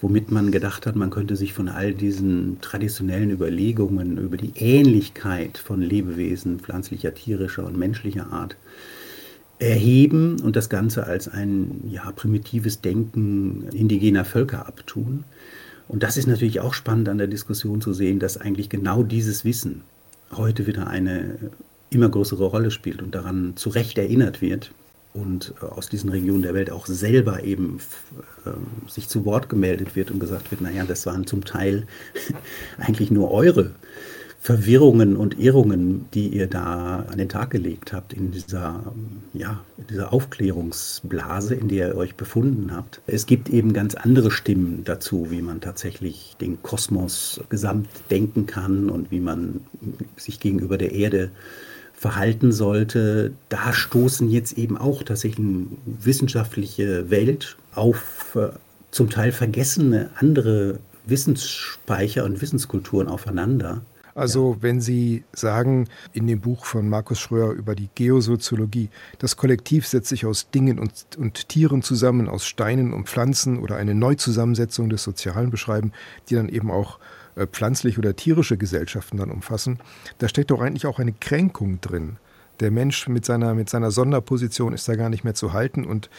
[0.00, 5.56] womit man gedacht hat, man könnte sich von all diesen traditionellen Überlegungen über die Ähnlichkeit
[5.56, 8.56] von Lebewesen pflanzlicher, tierischer und menschlicher Art
[9.58, 15.24] erheben und das Ganze als ein ja, primitives Denken indigener Völker abtun.
[15.88, 19.44] Und das ist natürlich auch spannend an der Diskussion zu sehen, dass eigentlich genau dieses
[19.44, 19.82] Wissen
[20.36, 21.50] heute wieder eine
[21.90, 24.72] immer größere Rolle spielt und daran zu Recht erinnert wird
[25.12, 27.78] und äh, aus diesen Regionen der Welt auch selber eben
[28.44, 31.86] äh, sich zu Wort gemeldet wird und gesagt wird, naja, das waren zum Teil
[32.78, 33.70] eigentlich nur eure
[34.44, 38.92] Verwirrungen und Irrungen, die ihr da an den Tag gelegt habt in dieser,
[39.32, 43.00] ja, in dieser Aufklärungsblase, in der ihr euch befunden habt.
[43.06, 48.90] Es gibt eben ganz andere Stimmen dazu, wie man tatsächlich den Kosmos gesamt denken kann
[48.90, 49.60] und wie man
[50.18, 51.30] sich gegenüber der Erde
[51.94, 53.32] verhalten sollte.
[53.48, 55.46] Da stoßen jetzt eben auch tatsächlich
[55.86, 58.50] wissenschaftliche Welt auf äh,
[58.90, 63.80] zum Teil vergessene andere Wissensspeicher und Wissenskulturen aufeinander.
[64.14, 69.86] Also wenn Sie sagen in dem Buch von Markus Schröer über die Geosoziologie, das Kollektiv
[69.86, 74.88] setzt sich aus Dingen und, und Tieren zusammen, aus Steinen und Pflanzen oder eine Neuzusammensetzung
[74.88, 75.92] des Sozialen beschreiben,
[76.28, 76.98] die dann eben auch
[77.34, 79.80] äh, pflanzliche oder tierische Gesellschaften dann umfassen,
[80.18, 82.18] da steckt doch eigentlich auch eine Kränkung drin
[82.60, 86.10] der Mensch mit seiner, mit seiner Sonderposition ist da gar nicht mehr zu halten und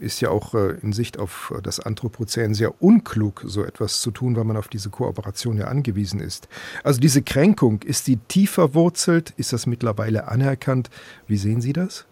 [0.00, 4.36] ist ja auch äh, in Sicht auf das Anthropozän sehr unklug, so etwas zu tun,
[4.36, 6.48] weil man auf diese Kooperation ja angewiesen ist.
[6.82, 9.34] Also diese Kränkung, ist die tiefer verwurzelt?
[9.36, 10.88] Ist das mittlerweile anerkannt?
[11.26, 12.06] Wie sehen Sie das?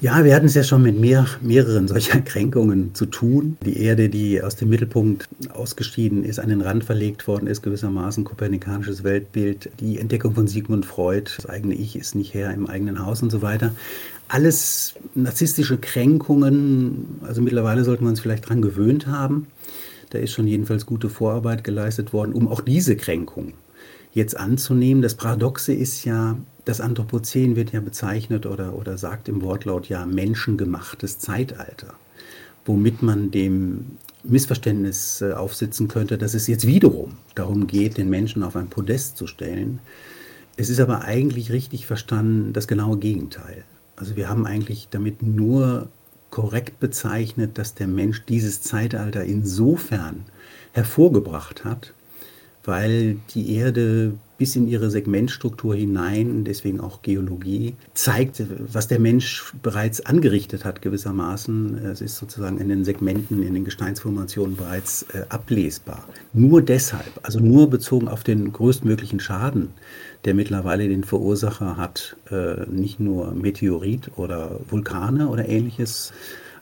[0.00, 3.56] Ja, wir hatten es ja schon mit mehr, mehreren solcher Kränkungen zu tun.
[3.64, 8.24] Die Erde, die aus dem Mittelpunkt ausgeschieden ist, an den Rand verlegt worden ist, gewissermaßen
[8.24, 13.04] kopernikanisches Weltbild, die Entdeckung von Sigmund Freud, das eigene Ich ist nicht her im eigenen
[13.04, 13.74] Haus und so weiter.
[14.28, 19.46] Alles narzisstische Kränkungen, also mittlerweile sollten wir uns vielleicht daran gewöhnt haben.
[20.10, 23.52] Da ist schon jedenfalls gute Vorarbeit geleistet worden, um auch diese Kränkung
[24.12, 25.02] jetzt anzunehmen.
[25.02, 30.06] Das Paradoxe ist ja, das Anthropozän wird ja bezeichnet oder, oder sagt im Wortlaut ja
[30.06, 31.94] menschengemachtes Zeitalter,
[32.64, 38.42] womit man dem Missverständnis äh, aufsitzen könnte, dass es jetzt wiederum darum geht, den Menschen
[38.42, 39.80] auf ein Podest zu stellen.
[40.56, 43.64] Es ist aber eigentlich richtig verstanden das genaue Gegenteil.
[43.96, 45.88] Also wir haben eigentlich damit nur
[46.30, 50.24] korrekt bezeichnet, dass der Mensch dieses Zeitalter insofern
[50.72, 51.92] hervorgebracht hat,
[52.64, 58.42] weil die Erde bis in ihre Segmentstruktur hinein, deswegen auch Geologie, zeigt,
[58.72, 61.78] was der Mensch bereits angerichtet hat gewissermaßen.
[61.86, 66.04] Es ist sozusagen in den Segmenten, in den Gesteinsformationen bereits äh, ablesbar.
[66.32, 69.68] Nur deshalb, also nur bezogen auf den größtmöglichen Schaden,
[70.24, 76.12] der mittlerweile den Verursacher hat, äh, nicht nur Meteorit oder Vulkane oder ähnliches,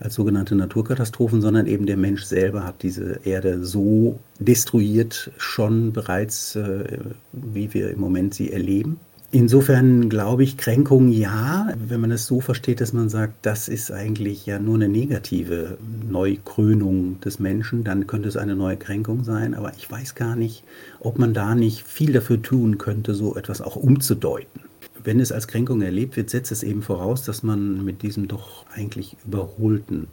[0.02, 6.56] als sogenannte Naturkatastrophen, sondern eben der Mensch selber hat diese Erde so destruiert schon bereits,
[6.56, 6.98] äh,
[7.32, 8.98] wie wir im Moment sie erleben.
[9.34, 13.90] Insofern glaube ich, Kränkung ja, wenn man es so versteht, dass man sagt, das ist
[13.90, 19.54] eigentlich ja nur eine negative Neukrönung des Menschen, dann könnte es eine neue Kränkung sein.
[19.54, 20.64] Aber ich weiß gar nicht,
[21.00, 24.71] ob man da nicht viel dafür tun könnte, so etwas auch umzudeuten
[25.04, 28.66] wenn es als Kränkung erlebt wird, setzt es eben voraus, dass man mit diesem doch
[28.74, 30.08] eigentlich überholten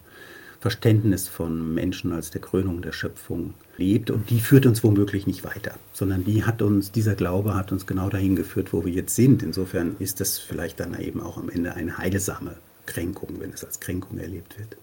[0.60, 4.12] Verständnis von Menschen als der Krönung der Schöpfung lebt.
[4.12, 7.88] Und die führt uns womöglich nicht weiter, sondern die hat uns, dieser Glaube hat uns
[7.88, 9.42] genau dahin geführt, wo wir jetzt sind.
[9.42, 13.80] Insofern ist das vielleicht dann eben auch am Ende eine heilsame Kränkung, wenn es als
[13.80, 14.76] Kränkung erlebt wird.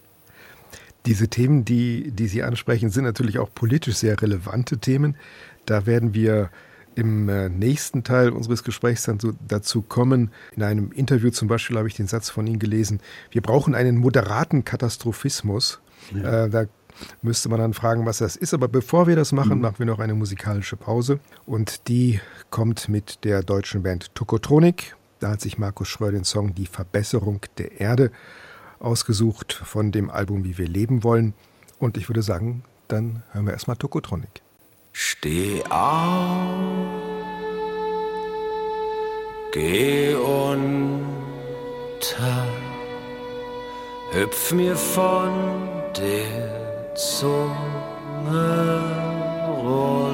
[1.05, 5.15] Diese Themen, die, die Sie ansprechen, sind natürlich auch politisch sehr relevante Themen.
[5.65, 6.49] Da werden wir
[6.97, 10.31] im äh, nächsten Teil unseres Gesprächs dann so dazu kommen.
[10.55, 12.99] In einem Interview zum Beispiel habe ich den Satz von Ihnen gelesen,
[13.31, 15.79] wir brauchen einen moderaten Katastrophismus.
[16.13, 16.45] Ja.
[16.45, 16.65] Äh, da
[17.21, 18.53] müsste man dann fragen, was das ist.
[18.53, 19.61] Aber bevor wir das machen, mhm.
[19.61, 21.19] machen wir noch eine musikalische Pause.
[21.45, 24.95] Und die kommt mit der deutschen Band Tokotronik.
[25.19, 28.11] Da hat sich Markus Schröer den Song Die Verbesserung der Erde
[28.79, 31.33] ausgesucht von dem Album Wie wir leben wollen.
[31.79, 34.41] Und ich würde sagen, dann hören wir erstmal Tokotronik.
[34.99, 36.57] Steh auf,
[39.51, 41.05] geh und
[44.11, 45.31] hüpf mir von
[45.95, 47.45] der Zunge
[49.63, 50.06] runter.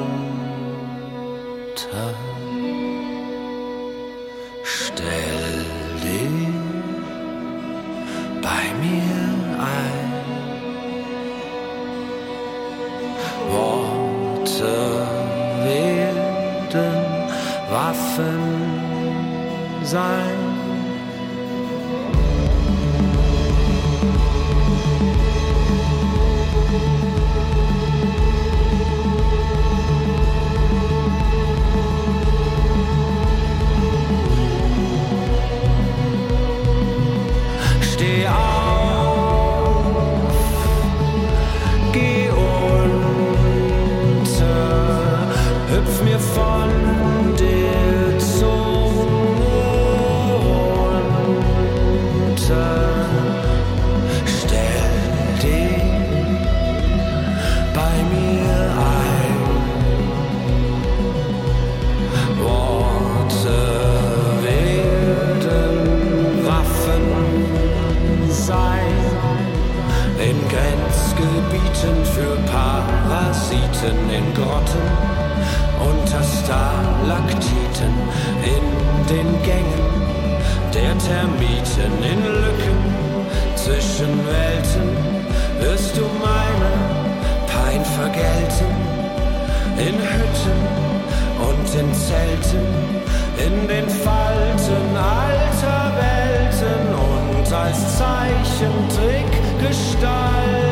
[19.94, 20.43] Sein.
[73.84, 74.88] Stalakten in Grotten,
[75.80, 77.94] unter Stalaktiten
[78.44, 78.66] in
[79.08, 79.84] den Gängen
[80.74, 82.80] der Termiten in Lücken
[83.56, 84.90] zwischen Welten
[85.60, 86.72] wirst du meine
[87.48, 88.74] Pein vergelten
[89.78, 90.60] in Hütten
[91.40, 92.66] und in Zelten
[93.38, 100.64] in den Falten alter Welten und als Zeichentrick gestalten.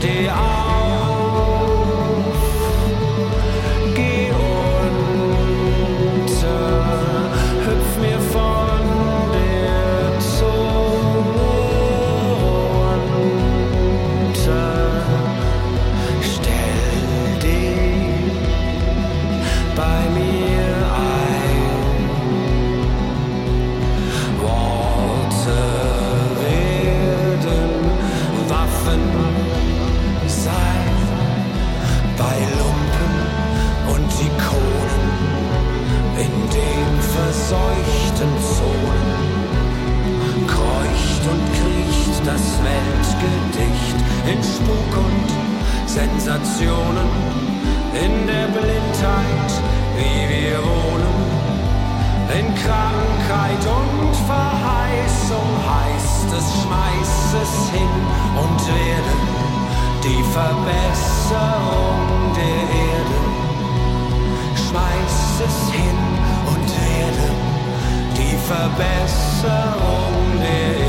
[0.00, 0.69] Steh auf.
[42.40, 45.28] neues Weltgedicht in Spuk und
[45.86, 47.08] Sensationen,
[47.92, 49.52] in der Blindheit,
[49.96, 51.18] wie wir wohnen.
[52.38, 57.94] In Krankheit und Verheißung heißt es, schmeiß es hin
[58.36, 59.14] und werde
[60.04, 62.02] die Verbesserung
[62.36, 63.20] der Erde.
[64.54, 66.00] Schmeiß es hin
[66.46, 67.26] und werde
[68.16, 70.79] die Verbesserung der Erde.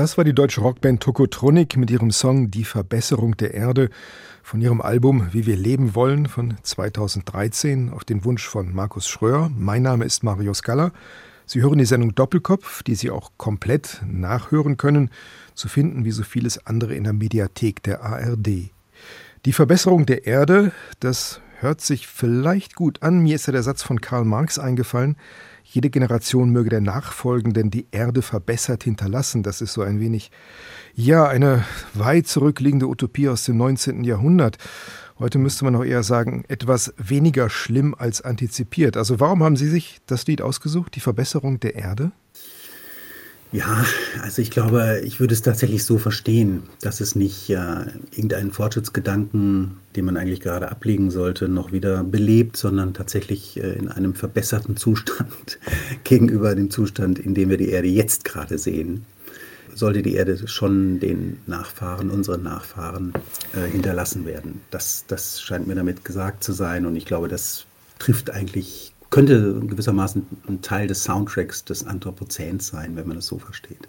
[0.00, 3.90] Das war die deutsche Rockband Tokotronic mit ihrem Song Die Verbesserung der Erde
[4.42, 9.50] von ihrem Album Wie wir leben wollen von 2013 auf den Wunsch von Markus Schröer.
[9.54, 10.92] Mein Name ist Mario Scala.
[11.44, 15.10] Sie hören die Sendung Doppelkopf, die Sie auch komplett nachhören können,
[15.54, 18.70] zu finden wie so vieles andere in der Mediathek der ARD.
[19.44, 23.18] Die Verbesserung der Erde, das hört sich vielleicht gut an.
[23.18, 25.16] Mir ist ja der Satz von Karl Marx eingefallen.
[25.72, 29.44] Jede Generation möge der Nachfolgenden die Erde verbessert hinterlassen.
[29.44, 30.32] Das ist so ein wenig,
[30.96, 31.64] ja, eine
[31.94, 34.02] weit zurückliegende Utopie aus dem 19.
[34.02, 34.58] Jahrhundert.
[35.20, 38.96] Heute müsste man auch eher sagen, etwas weniger schlimm als antizipiert.
[38.96, 42.10] Also warum haben Sie sich das Lied ausgesucht, die Verbesserung der Erde?
[43.52, 43.84] Ja,
[44.22, 47.80] also ich glaube, ich würde es tatsächlich so verstehen, dass es nicht äh,
[48.12, 53.88] irgendeinen Fortschrittsgedanken, den man eigentlich gerade ablegen sollte, noch wieder belebt, sondern tatsächlich äh, in
[53.88, 55.58] einem verbesserten Zustand
[56.04, 59.04] gegenüber dem Zustand, in dem wir die Erde jetzt gerade sehen,
[59.74, 63.12] sollte die Erde schon den Nachfahren, unseren Nachfahren
[63.52, 64.60] äh, hinterlassen werden.
[64.70, 67.66] Das, das scheint mir damit gesagt zu sein und ich glaube, das
[67.98, 73.38] trifft eigentlich könnte gewissermaßen ein Teil des Soundtracks des Anthropozäns sein, wenn man es so
[73.38, 73.88] versteht.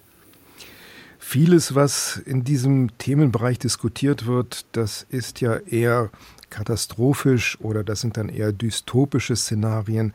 [1.20, 6.10] Vieles, was in diesem Themenbereich diskutiert wird, das ist ja eher
[6.50, 10.14] katastrophisch oder das sind dann eher dystopische Szenarien.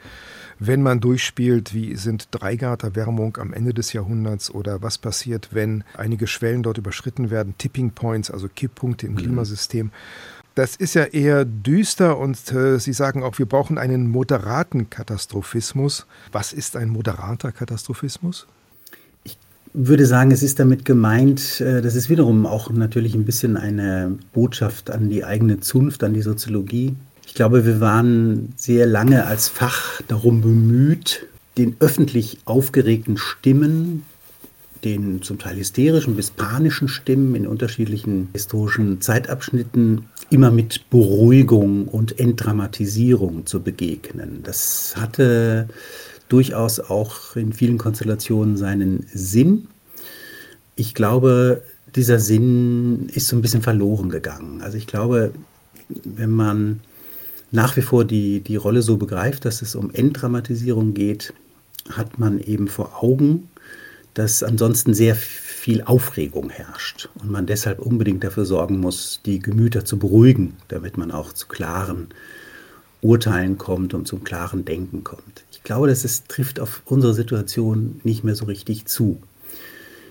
[0.58, 5.48] Wenn man durchspielt, wie sind drei Grad Erwärmung am Ende des Jahrhunderts oder was passiert,
[5.52, 9.18] wenn einige Schwellen dort überschritten werden, Tipping Points, also Kipppunkte im mhm.
[10.56, 16.06] Das ist ja eher düster und äh, Sie sagen auch, wir brauchen einen moderaten Katastrophismus.
[16.32, 18.46] Was ist ein moderater Katastrophismus?
[19.24, 19.36] Ich
[19.74, 24.18] würde sagen, es ist damit gemeint, äh, das ist wiederum auch natürlich ein bisschen eine
[24.32, 26.96] Botschaft an die eigene Zunft, an die Soziologie.
[27.26, 31.26] Ich glaube, wir waren sehr lange als Fach darum bemüht,
[31.58, 34.04] den öffentlich aufgeregten Stimmen,
[34.84, 42.18] den zum Teil hysterischen bis panischen Stimmen in unterschiedlichen historischen Zeitabschnitten immer mit Beruhigung und
[42.18, 44.40] Entdramatisierung zu begegnen.
[44.42, 45.68] Das hatte
[46.28, 49.68] durchaus auch in vielen Konstellationen seinen Sinn.
[50.74, 51.62] Ich glaube,
[51.94, 54.60] dieser Sinn ist so ein bisschen verloren gegangen.
[54.62, 55.32] Also ich glaube,
[55.88, 56.80] wenn man
[57.52, 61.32] nach wie vor die, die Rolle so begreift, dass es um Entdramatisierung geht,
[61.90, 63.48] hat man eben vor Augen,
[64.14, 65.45] dass ansonsten sehr viel
[65.84, 71.10] Aufregung herrscht und man deshalb unbedingt dafür sorgen muss, die Gemüter zu beruhigen, damit man
[71.10, 72.08] auch zu klaren
[73.02, 75.44] Urteilen kommt und zum klaren Denken kommt.
[75.50, 79.20] Ich glaube, dass es trifft auf unsere Situation nicht mehr so richtig zu.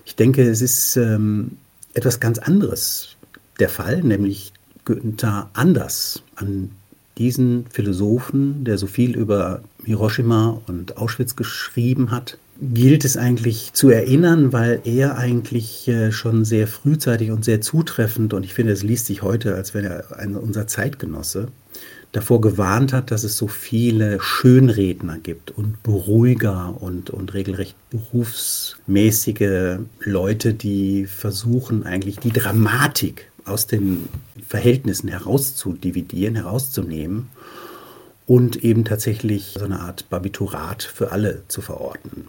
[0.04, 1.58] Ich denke, es ist ähm,
[1.94, 3.16] etwas ganz anderes
[3.58, 4.52] der Fall, nämlich
[4.84, 6.70] Günther Anders an
[7.18, 13.90] diesen Philosophen, der so viel über Hiroshima und Auschwitz geschrieben hat, gilt es eigentlich zu
[13.90, 18.82] erinnern, weil er eigentlich äh, schon sehr frühzeitig und sehr zutreffend, und ich finde, es
[18.82, 21.48] liest sich heute, als wenn er ein, unser Zeitgenosse,
[22.12, 29.80] davor gewarnt hat, dass es so viele Schönredner gibt und Beruhiger und, und regelrecht berufsmäßige
[30.00, 34.08] Leute, die versuchen eigentlich die Dramatik aus den
[34.46, 37.28] Verhältnissen herauszudividieren, herauszunehmen
[38.26, 42.28] und eben tatsächlich so eine Art Barbiturat für alle zu verorten.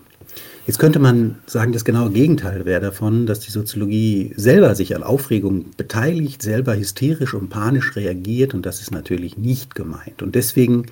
[0.68, 5.01] Jetzt könnte man sagen, das genaue Gegenteil wäre davon, dass die Soziologie selber sich an
[5.01, 10.22] Aufregung beteiligt, selber hysterisch und panisch reagiert und das ist natürlich nicht gemeint.
[10.22, 10.88] Und deswegen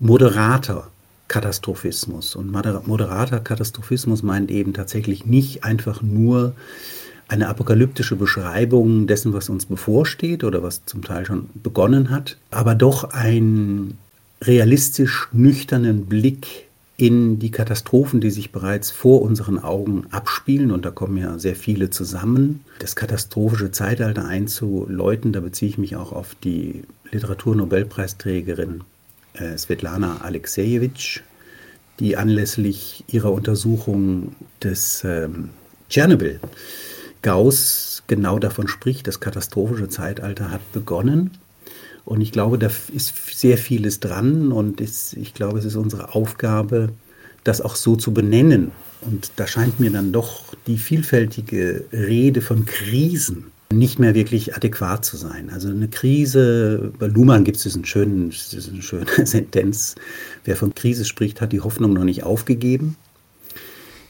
[0.00, 0.88] moderater
[1.28, 2.34] Katastrophismus.
[2.34, 6.54] Und moderater Katastrophismus meint eben tatsächlich nicht einfach nur
[7.28, 12.74] eine apokalyptische Beschreibung dessen, was uns bevorsteht oder was zum Teil schon begonnen hat, aber
[12.74, 13.96] doch einen
[14.42, 16.63] realistisch nüchternen Blick
[16.96, 21.56] in die Katastrophen, die sich bereits vor unseren Augen abspielen, und da kommen ja sehr
[21.56, 28.82] viele zusammen, das katastrophische Zeitalter einzuläuten, da beziehe ich mich auch auf die Literaturnobelpreisträgerin
[29.34, 31.22] äh, Svetlana Alexejewitsch,
[31.98, 35.50] die anlässlich ihrer Untersuchung des ähm,
[35.88, 36.40] Tschernobyl
[37.22, 41.30] Gauss genau davon spricht, das katastrophische Zeitalter hat begonnen.
[42.04, 46.14] Und ich glaube, da ist sehr vieles dran und ist, ich glaube, es ist unsere
[46.14, 46.90] Aufgabe,
[47.44, 48.72] das auch so zu benennen.
[49.00, 55.04] Und da scheint mir dann doch die vielfältige Rede von Krisen nicht mehr wirklich adäquat
[55.04, 55.50] zu sein.
[55.50, 59.96] Also eine Krise, bei Luhmann gibt es diesen schönen, diese schöne Sentenz,
[60.44, 62.96] wer von Krise spricht, hat die Hoffnung noch nicht aufgegeben.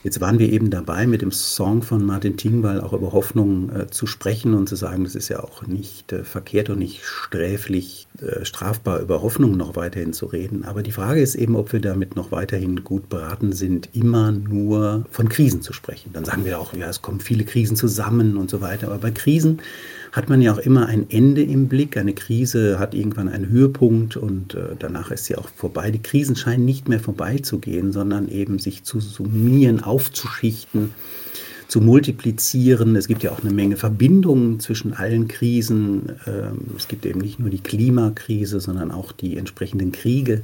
[0.05, 3.87] Jetzt waren wir eben dabei, mit dem Song von Martin Tingwall auch über Hoffnung äh,
[3.87, 8.07] zu sprechen und zu sagen, das ist ja auch nicht äh, verkehrt und nicht sträflich
[8.21, 10.67] äh, strafbar, über Hoffnung noch weiterhin zu reden.
[10.67, 15.07] Aber die Frage ist eben, ob wir damit noch weiterhin gut beraten sind, immer nur
[15.11, 16.11] von Krisen zu sprechen.
[16.13, 18.89] Dann sagen wir auch, ja, es kommen viele Krisen zusammen und so weiter.
[18.89, 19.63] Aber bei Krisen
[20.15, 21.97] hat man ja auch immer ein Ende im Blick.
[21.97, 25.91] Eine Krise hat irgendwann einen Höhepunkt und äh, danach ist sie auch vorbei.
[25.91, 30.95] Die Krisen scheinen nicht mehr vorbeizugehen, sondern eben sich zu summieren, aufzuschichten,
[31.67, 32.95] zu multiplizieren.
[32.95, 36.13] Es gibt ja auch eine Menge Verbindungen zwischen allen Krisen.
[36.29, 40.43] Ähm, es gibt eben nicht nur die Klimakrise, sondern auch die entsprechenden Kriege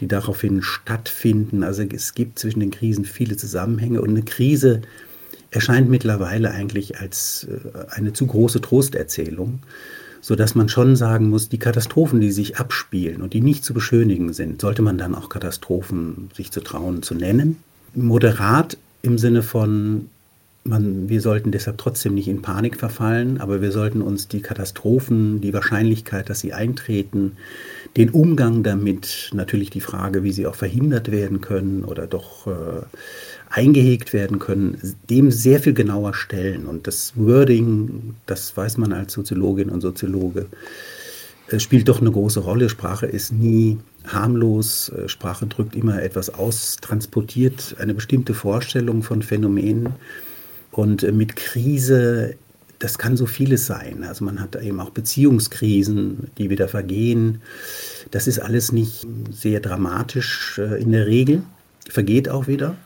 [0.00, 1.62] die daraufhin stattfinden.
[1.62, 4.82] Also es gibt zwischen den Krisen viele Zusammenhänge und eine Krise
[5.56, 9.60] erscheint mittlerweile eigentlich als äh, eine zu große Trosterzählung,
[10.20, 14.32] sodass man schon sagen muss, die Katastrophen, die sich abspielen und die nicht zu beschönigen
[14.32, 17.56] sind, sollte man dann auch Katastrophen sich zu trauen zu nennen.
[17.94, 20.10] Moderat im Sinne von,
[20.64, 25.40] man, wir sollten deshalb trotzdem nicht in Panik verfallen, aber wir sollten uns die Katastrophen,
[25.40, 27.36] die Wahrscheinlichkeit, dass sie eintreten,
[27.96, 32.82] den Umgang damit, natürlich die Frage, wie sie auch verhindert werden können oder doch äh,
[33.56, 34.76] eingehegt werden können,
[35.08, 36.66] dem sehr viel genauer stellen.
[36.66, 40.46] Und das Wording, das weiß man als Soziologin und Soziologe,
[41.48, 42.68] äh, spielt doch eine große Rolle.
[42.68, 44.90] Sprache ist nie harmlos.
[44.90, 49.94] Äh, Sprache drückt immer etwas aus, transportiert eine bestimmte Vorstellung von Phänomenen.
[50.70, 52.34] Und äh, mit Krise,
[52.78, 54.04] das kann so vieles sein.
[54.04, 57.40] Also man hat eben auch Beziehungskrisen, die wieder vergehen.
[58.10, 61.42] Das ist alles nicht sehr dramatisch in der Regel,
[61.88, 62.76] vergeht auch wieder.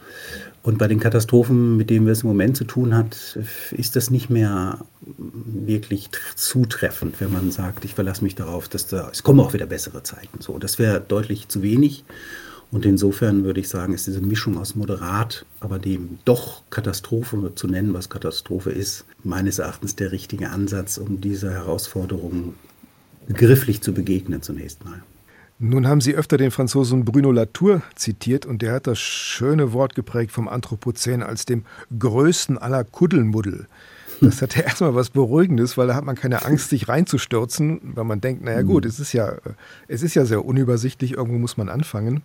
[0.62, 3.38] Und bei den Katastrophen, mit denen wir es im Moment zu tun hat,
[3.70, 9.08] ist das nicht mehr wirklich zutreffend, wenn man sagt, ich verlasse mich darauf, dass da,
[9.10, 10.40] es kommen auch wieder bessere Zeiten.
[10.40, 12.04] So, das wäre deutlich zu wenig.
[12.70, 17.66] Und insofern würde ich sagen, ist diese Mischung aus moderat, aber dem doch Katastrophe zu
[17.66, 22.54] nennen, was Katastrophe ist, meines Erachtens der richtige Ansatz, um dieser Herausforderung
[23.26, 25.02] begrifflich zu begegnen zunächst mal.
[25.62, 29.94] Nun haben Sie öfter den Franzosen Bruno Latour zitiert und der hat das schöne Wort
[29.94, 31.64] geprägt vom Anthropozän als dem
[31.98, 33.66] größten aller Kuddelmuddel.
[34.22, 38.04] Das hat ja erstmal was Beruhigendes, weil da hat man keine Angst, sich reinzustürzen, weil
[38.04, 39.34] man denkt, naja gut, es ist ja,
[39.86, 42.22] es ist ja sehr unübersichtlich, irgendwo muss man anfangen.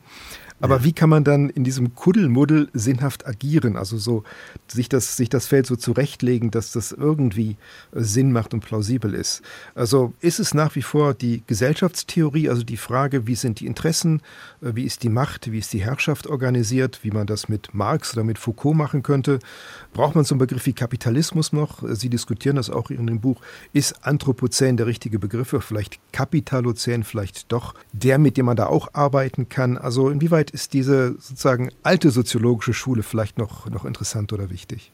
[0.61, 0.83] Aber ja.
[0.85, 3.75] wie kann man dann in diesem Kuddelmuddel sinnhaft agieren?
[3.75, 4.23] Also so
[4.67, 7.57] sich das, sich das Feld so zurechtlegen, dass das irgendwie
[7.93, 9.41] äh, Sinn macht und plausibel ist.
[9.75, 14.21] Also ist es nach wie vor die Gesellschaftstheorie, also die Frage, wie sind die Interessen,
[14.61, 18.13] äh, wie ist die Macht, wie ist die Herrschaft organisiert, wie man das mit Marx
[18.13, 19.39] oder mit Foucault machen könnte?
[19.93, 21.83] Braucht man so einen Begriff wie Kapitalismus noch?
[21.95, 23.41] Sie diskutieren das auch in dem Buch.
[23.73, 25.53] Ist Anthropozän der richtige Begriff?
[25.53, 29.77] Oder vielleicht Kapitalozän vielleicht doch der, mit dem man da auch arbeiten kann?
[29.77, 34.91] Also inwieweit inwieweit ist diese sozusagen alte soziologische Schule vielleicht noch, noch interessant oder wichtig?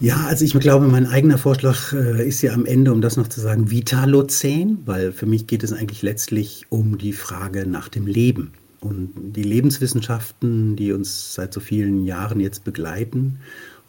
[0.00, 3.28] Ja, also ich glaube, mein eigener Vorschlag äh, ist ja am Ende, um das noch
[3.28, 8.06] zu sagen, Vitalozän, weil für mich geht es eigentlich letztlich um die Frage nach dem
[8.06, 8.52] Leben.
[8.80, 13.40] Und die Lebenswissenschaften, die uns seit so vielen Jahren jetzt begleiten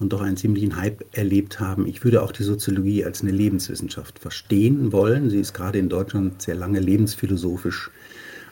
[0.01, 1.87] und doch einen ziemlichen Hype erlebt haben.
[1.87, 5.29] Ich würde auch die Soziologie als eine Lebenswissenschaft verstehen wollen.
[5.29, 7.89] Sie ist gerade in Deutschland sehr lange lebensphilosophisch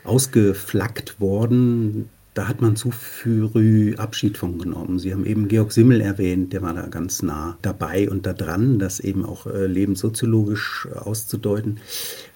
[0.04, 2.08] ausgeflaggt worden.
[2.34, 4.98] Da hat man zu früh Abschied von genommen.
[4.98, 8.78] Sie haben eben Georg Simmel erwähnt, der war da ganz nah dabei und da dran,
[8.78, 11.78] das eben auch äh, lebenssoziologisch auszudeuten.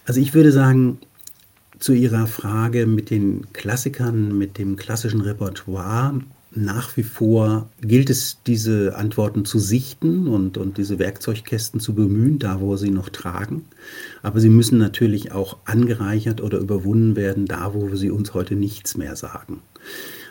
[0.04, 0.98] Also ich würde sagen,
[1.78, 6.20] zu Ihrer Frage mit den Klassikern, mit dem klassischen Repertoire,
[6.56, 12.38] nach wie vor gilt es, diese Antworten zu sichten und, und diese Werkzeugkästen zu bemühen,
[12.38, 13.64] da wo sie noch tragen.
[14.22, 18.96] Aber sie müssen natürlich auch angereichert oder überwunden werden, da wo sie uns heute nichts
[18.96, 19.62] mehr sagen.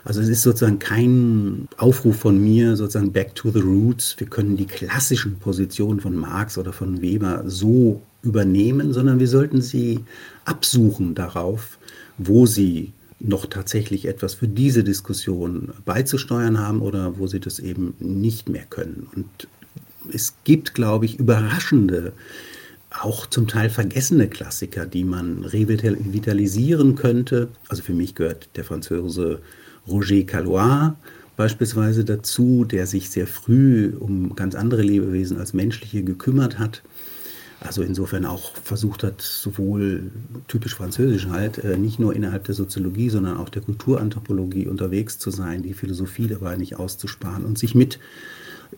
[0.05, 4.15] Also es ist sozusagen kein Aufruf von mir, sozusagen back to the roots.
[4.17, 9.61] Wir können die klassischen Positionen von Marx oder von Weber so übernehmen, sondern wir sollten
[9.61, 10.01] sie
[10.45, 11.77] absuchen darauf,
[12.17, 12.91] wo sie
[13.23, 18.65] noch tatsächlich etwas für diese Diskussion beizusteuern haben oder wo sie das eben nicht mehr
[18.65, 19.07] können.
[19.15, 19.47] Und
[20.13, 22.13] es gibt, glaube ich, überraschende,
[22.89, 27.47] auch zum Teil vergessene Klassiker, die man revitalisieren könnte.
[27.69, 29.39] Also für mich gehört der Franzose
[29.87, 30.95] Roger Calois
[31.35, 36.83] beispielsweise dazu, der sich sehr früh um ganz andere Lebewesen als menschliche gekümmert hat
[37.65, 40.11] also insofern auch versucht hat, sowohl
[40.47, 45.31] typisch französisch halt, äh, nicht nur innerhalb der Soziologie, sondern auch der Kulturanthropologie unterwegs zu
[45.31, 47.99] sein, die Philosophie dabei nicht auszusparen und sich mit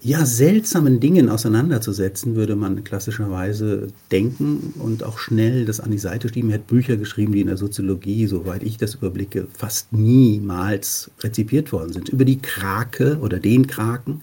[0.02, 6.30] ja, seltsamen Dingen auseinanderzusetzen, würde man klassischerweise denken und auch schnell das an die Seite
[6.30, 6.50] schieben.
[6.50, 11.72] Er hat Bücher geschrieben, die in der Soziologie, soweit ich das überblicke, fast niemals rezipiert
[11.72, 12.10] worden sind.
[12.10, 14.22] Über die Krake oder den Kraken,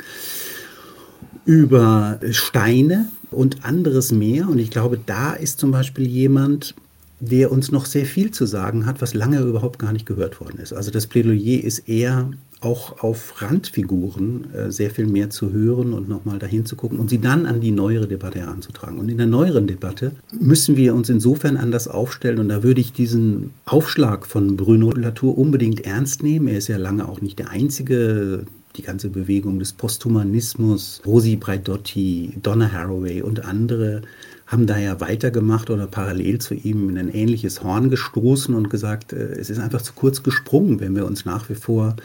[1.45, 4.49] über Steine und anderes mehr.
[4.49, 6.75] Und ich glaube, da ist zum Beispiel jemand,
[7.21, 10.59] der uns noch sehr viel zu sagen hat, was lange überhaupt gar nicht gehört worden
[10.59, 10.73] ist.
[10.73, 12.31] Also das Plädoyer ist eher
[12.63, 17.11] auch auf Randfiguren äh, sehr viel mehr zu hören und nochmal dahin zu gucken und
[17.11, 18.99] sie dann an die neuere Debatte heranzutragen.
[18.99, 22.93] Und in der neueren Debatte müssen wir uns insofern anders aufstellen und da würde ich
[22.93, 26.49] diesen Aufschlag von Bruno Latour unbedingt ernst nehmen.
[26.49, 28.47] Er ist ja lange auch nicht der einzige
[28.77, 34.03] die ganze Bewegung des Posthumanismus, Rosi Braidotti, Donna Haraway und andere
[34.47, 39.13] haben da ja weitergemacht oder parallel zu ihm in ein ähnliches Horn gestoßen und gesagt,
[39.13, 41.97] äh, es ist einfach zu kurz gesprungen, wenn wir uns nach wie vor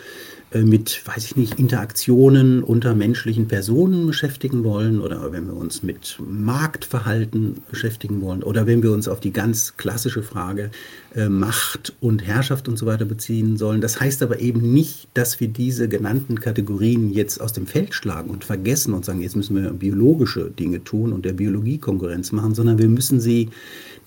[0.54, 6.18] mit, weiß ich nicht, Interaktionen unter menschlichen Personen beschäftigen wollen oder wenn wir uns mit
[6.26, 10.72] Marktverhalten beschäftigen wollen oder wenn wir uns auf die ganz klassische Frage
[11.16, 13.82] äh, Macht und Herrschaft und so weiter beziehen sollen.
[13.82, 18.30] Das heißt aber eben nicht, dass wir diese genannten Kategorien jetzt aus dem Feld schlagen
[18.30, 22.56] und vergessen und sagen, jetzt müssen wir biologische Dinge tun und der Biologie Konkurrenz machen,
[22.56, 23.50] sondern wir müssen sie,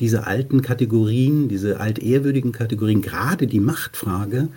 [0.00, 4.48] diese alten Kategorien, diese altehrwürdigen Kategorien, gerade die Machtfrage,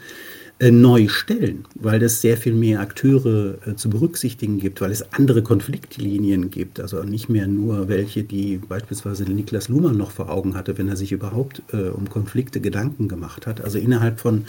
[0.60, 5.14] äh, neu stellen, weil es sehr viel mehr Akteure äh, zu berücksichtigen gibt, weil es
[5.14, 10.56] andere Konfliktlinien gibt, also nicht mehr nur welche, die beispielsweise Niklas Luhmann noch vor Augen
[10.56, 13.62] hatte, wenn er sich überhaupt äh, um Konflikte Gedanken gemacht hat.
[13.62, 14.45] Also innerhalb von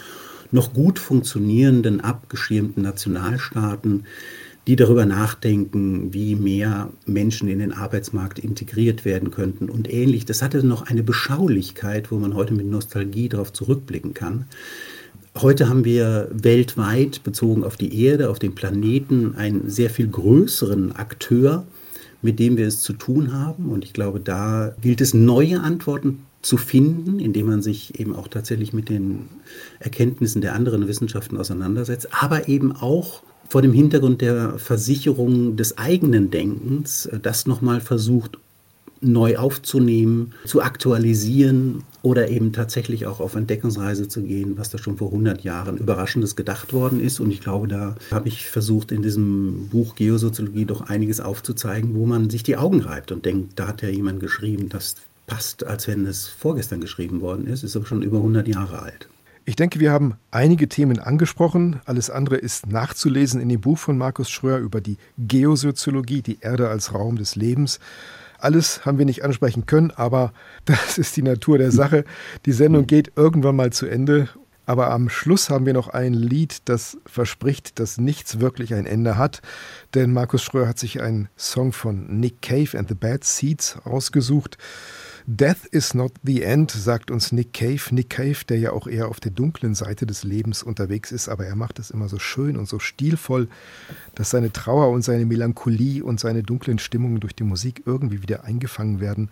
[0.53, 4.05] noch gut funktionierenden, abgeschirmten Nationalstaaten,
[4.67, 10.25] die darüber nachdenken, wie mehr Menschen in den Arbeitsmarkt integriert werden könnten und ähnlich.
[10.25, 14.47] Das hatte noch eine Beschaulichkeit, wo man heute mit Nostalgie darauf zurückblicken kann.
[15.37, 20.93] Heute haben wir weltweit bezogen auf die Erde, auf den Planeten, einen sehr viel größeren
[20.93, 21.67] Akteur,
[22.23, 23.69] mit dem wir es zu tun haben.
[23.69, 28.29] Und ich glaube, da gilt es, neue Antworten zu finden, indem man sich eben auch
[28.29, 29.29] tatsächlich mit den
[29.81, 36.31] Erkenntnissen der anderen Wissenschaften auseinandersetzt, aber eben auch vor dem Hintergrund der Versicherung des eigenen
[36.31, 38.39] Denkens das nochmal versucht
[39.05, 44.99] neu aufzunehmen, zu aktualisieren oder eben tatsächlich auch auf Entdeckungsreise zu gehen, was da schon
[44.99, 47.21] vor 100 Jahren Überraschendes gedacht worden ist.
[47.21, 52.07] Und ich glaube, da habe ich versucht, in diesem Buch Geosoziologie doch einiges aufzuzeigen, wo
[52.07, 54.97] man sich die Augen reibt und denkt, da hat ja jemand geschrieben, das
[55.27, 59.09] passt, als wenn es vorgestern geschrieben worden ist, ist aber schon über 100 Jahre alt.
[59.47, 61.81] Ich denke, wir haben einige Themen angesprochen.
[61.85, 66.71] Alles andere ist nachzulesen in dem Buch von Markus Schröer über die Geosoziologie, die Erde
[66.71, 67.79] als Raum des Lebens.
[68.39, 70.33] Alles haben wir nicht ansprechen können, aber
[70.65, 72.05] das ist die Natur der Sache.
[72.47, 74.29] Die Sendung geht irgendwann mal zu Ende.
[74.67, 79.19] Aber am Schluss haben wir noch ein Lied, das verspricht, dass nichts wirklich ein Ende
[79.19, 79.43] hat.
[79.93, 84.57] Denn Markus Schröer hat sich einen Song von Nick Cave and the Bad Seeds ausgesucht.
[85.27, 87.81] Death is not the end, sagt uns Nick Cave.
[87.93, 91.47] Nick Cave, der ja auch eher auf der dunklen Seite des Lebens unterwegs ist, aber
[91.47, 93.49] er macht es immer so schön und so stilvoll,
[94.15, 98.45] dass seine Trauer und seine Melancholie und seine dunklen Stimmungen durch die Musik irgendwie wieder
[98.45, 99.31] eingefangen werden.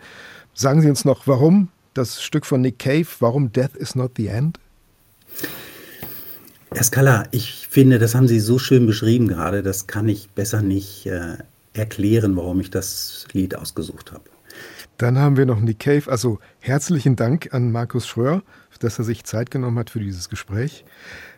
[0.55, 4.28] Sagen Sie uns noch, warum das Stück von Nick Cave, warum Death is not the
[4.28, 4.59] end?
[6.70, 10.62] Herr Scala, ich finde, das haben Sie so schön beschrieben gerade, das kann ich besser
[10.62, 11.36] nicht äh,
[11.74, 14.24] erklären, warum ich das Lied ausgesucht habe.
[14.99, 16.11] Dann haben wir noch Nick Cave.
[16.11, 18.43] Also herzlichen Dank an Markus Schröer,
[18.80, 20.84] dass er sich Zeit genommen hat für dieses Gespräch.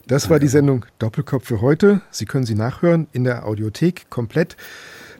[0.06, 2.02] Das war die Sendung Doppelkopf für heute.
[2.10, 4.56] Sie können sie nachhören in der Audiothek komplett.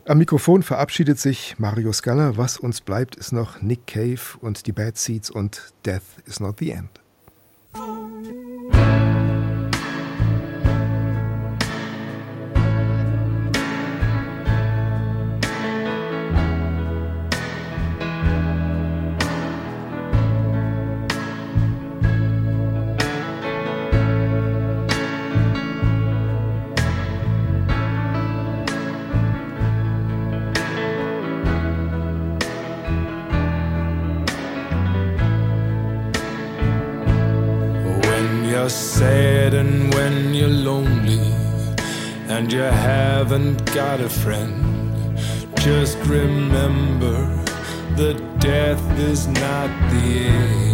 [0.07, 2.37] Am Mikrofon verabschiedet sich Mario Scala.
[2.37, 6.59] Was uns bleibt, ist noch Nick Cave und die Bad Seeds und Death is not
[6.59, 6.91] the end.
[44.05, 45.17] A friend,
[45.57, 47.25] just remember
[47.97, 50.74] that death is not the end.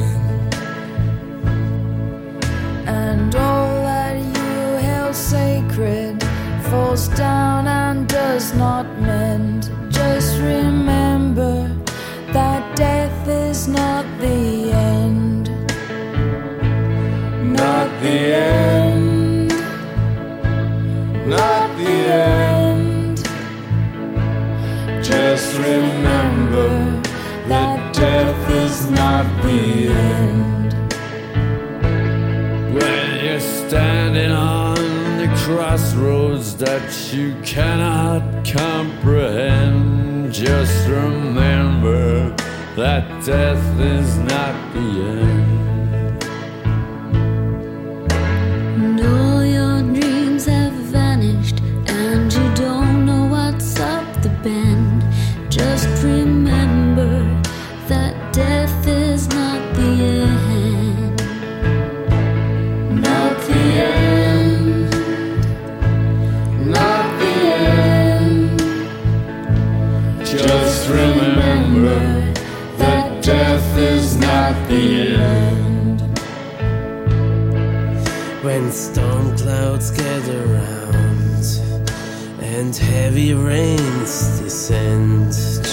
[35.71, 42.29] Crossroads that you cannot comprehend, just remember
[42.75, 45.40] that death is not the end.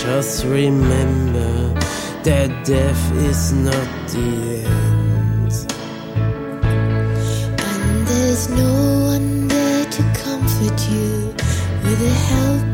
[0.08, 1.74] Just remember
[2.24, 5.54] that death is not the end.
[7.60, 8.74] And there's no
[9.12, 11.36] one there to comfort you
[11.84, 12.67] with a helping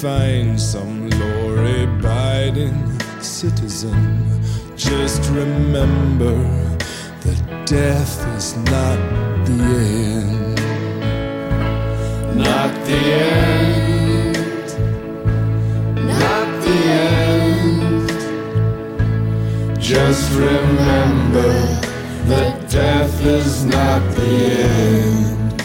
[0.00, 1.50] find some law
[1.82, 4.24] abiding citizen,
[4.74, 6.36] just remember
[7.20, 8.98] that death is not
[9.44, 10.56] the end.
[12.34, 14.36] Not the end.
[16.06, 16.78] Not the
[17.12, 18.08] end.
[19.78, 21.52] Just remember
[22.24, 24.32] that death is not the
[24.62, 25.62] end.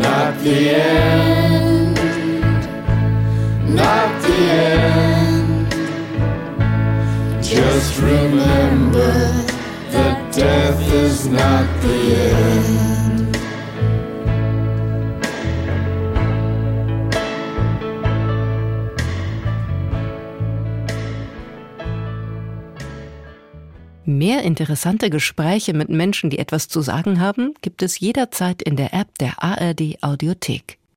[0.00, 1.45] Not the end.
[3.76, 5.74] Not the end.
[7.42, 9.12] Just remember
[9.90, 12.96] that death is not the end.
[24.06, 28.94] Mehr interessante Gespräche mit Menschen, die etwas zu sagen haben, gibt es jederzeit in der
[28.94, 30.78] App der ARD Audiothek.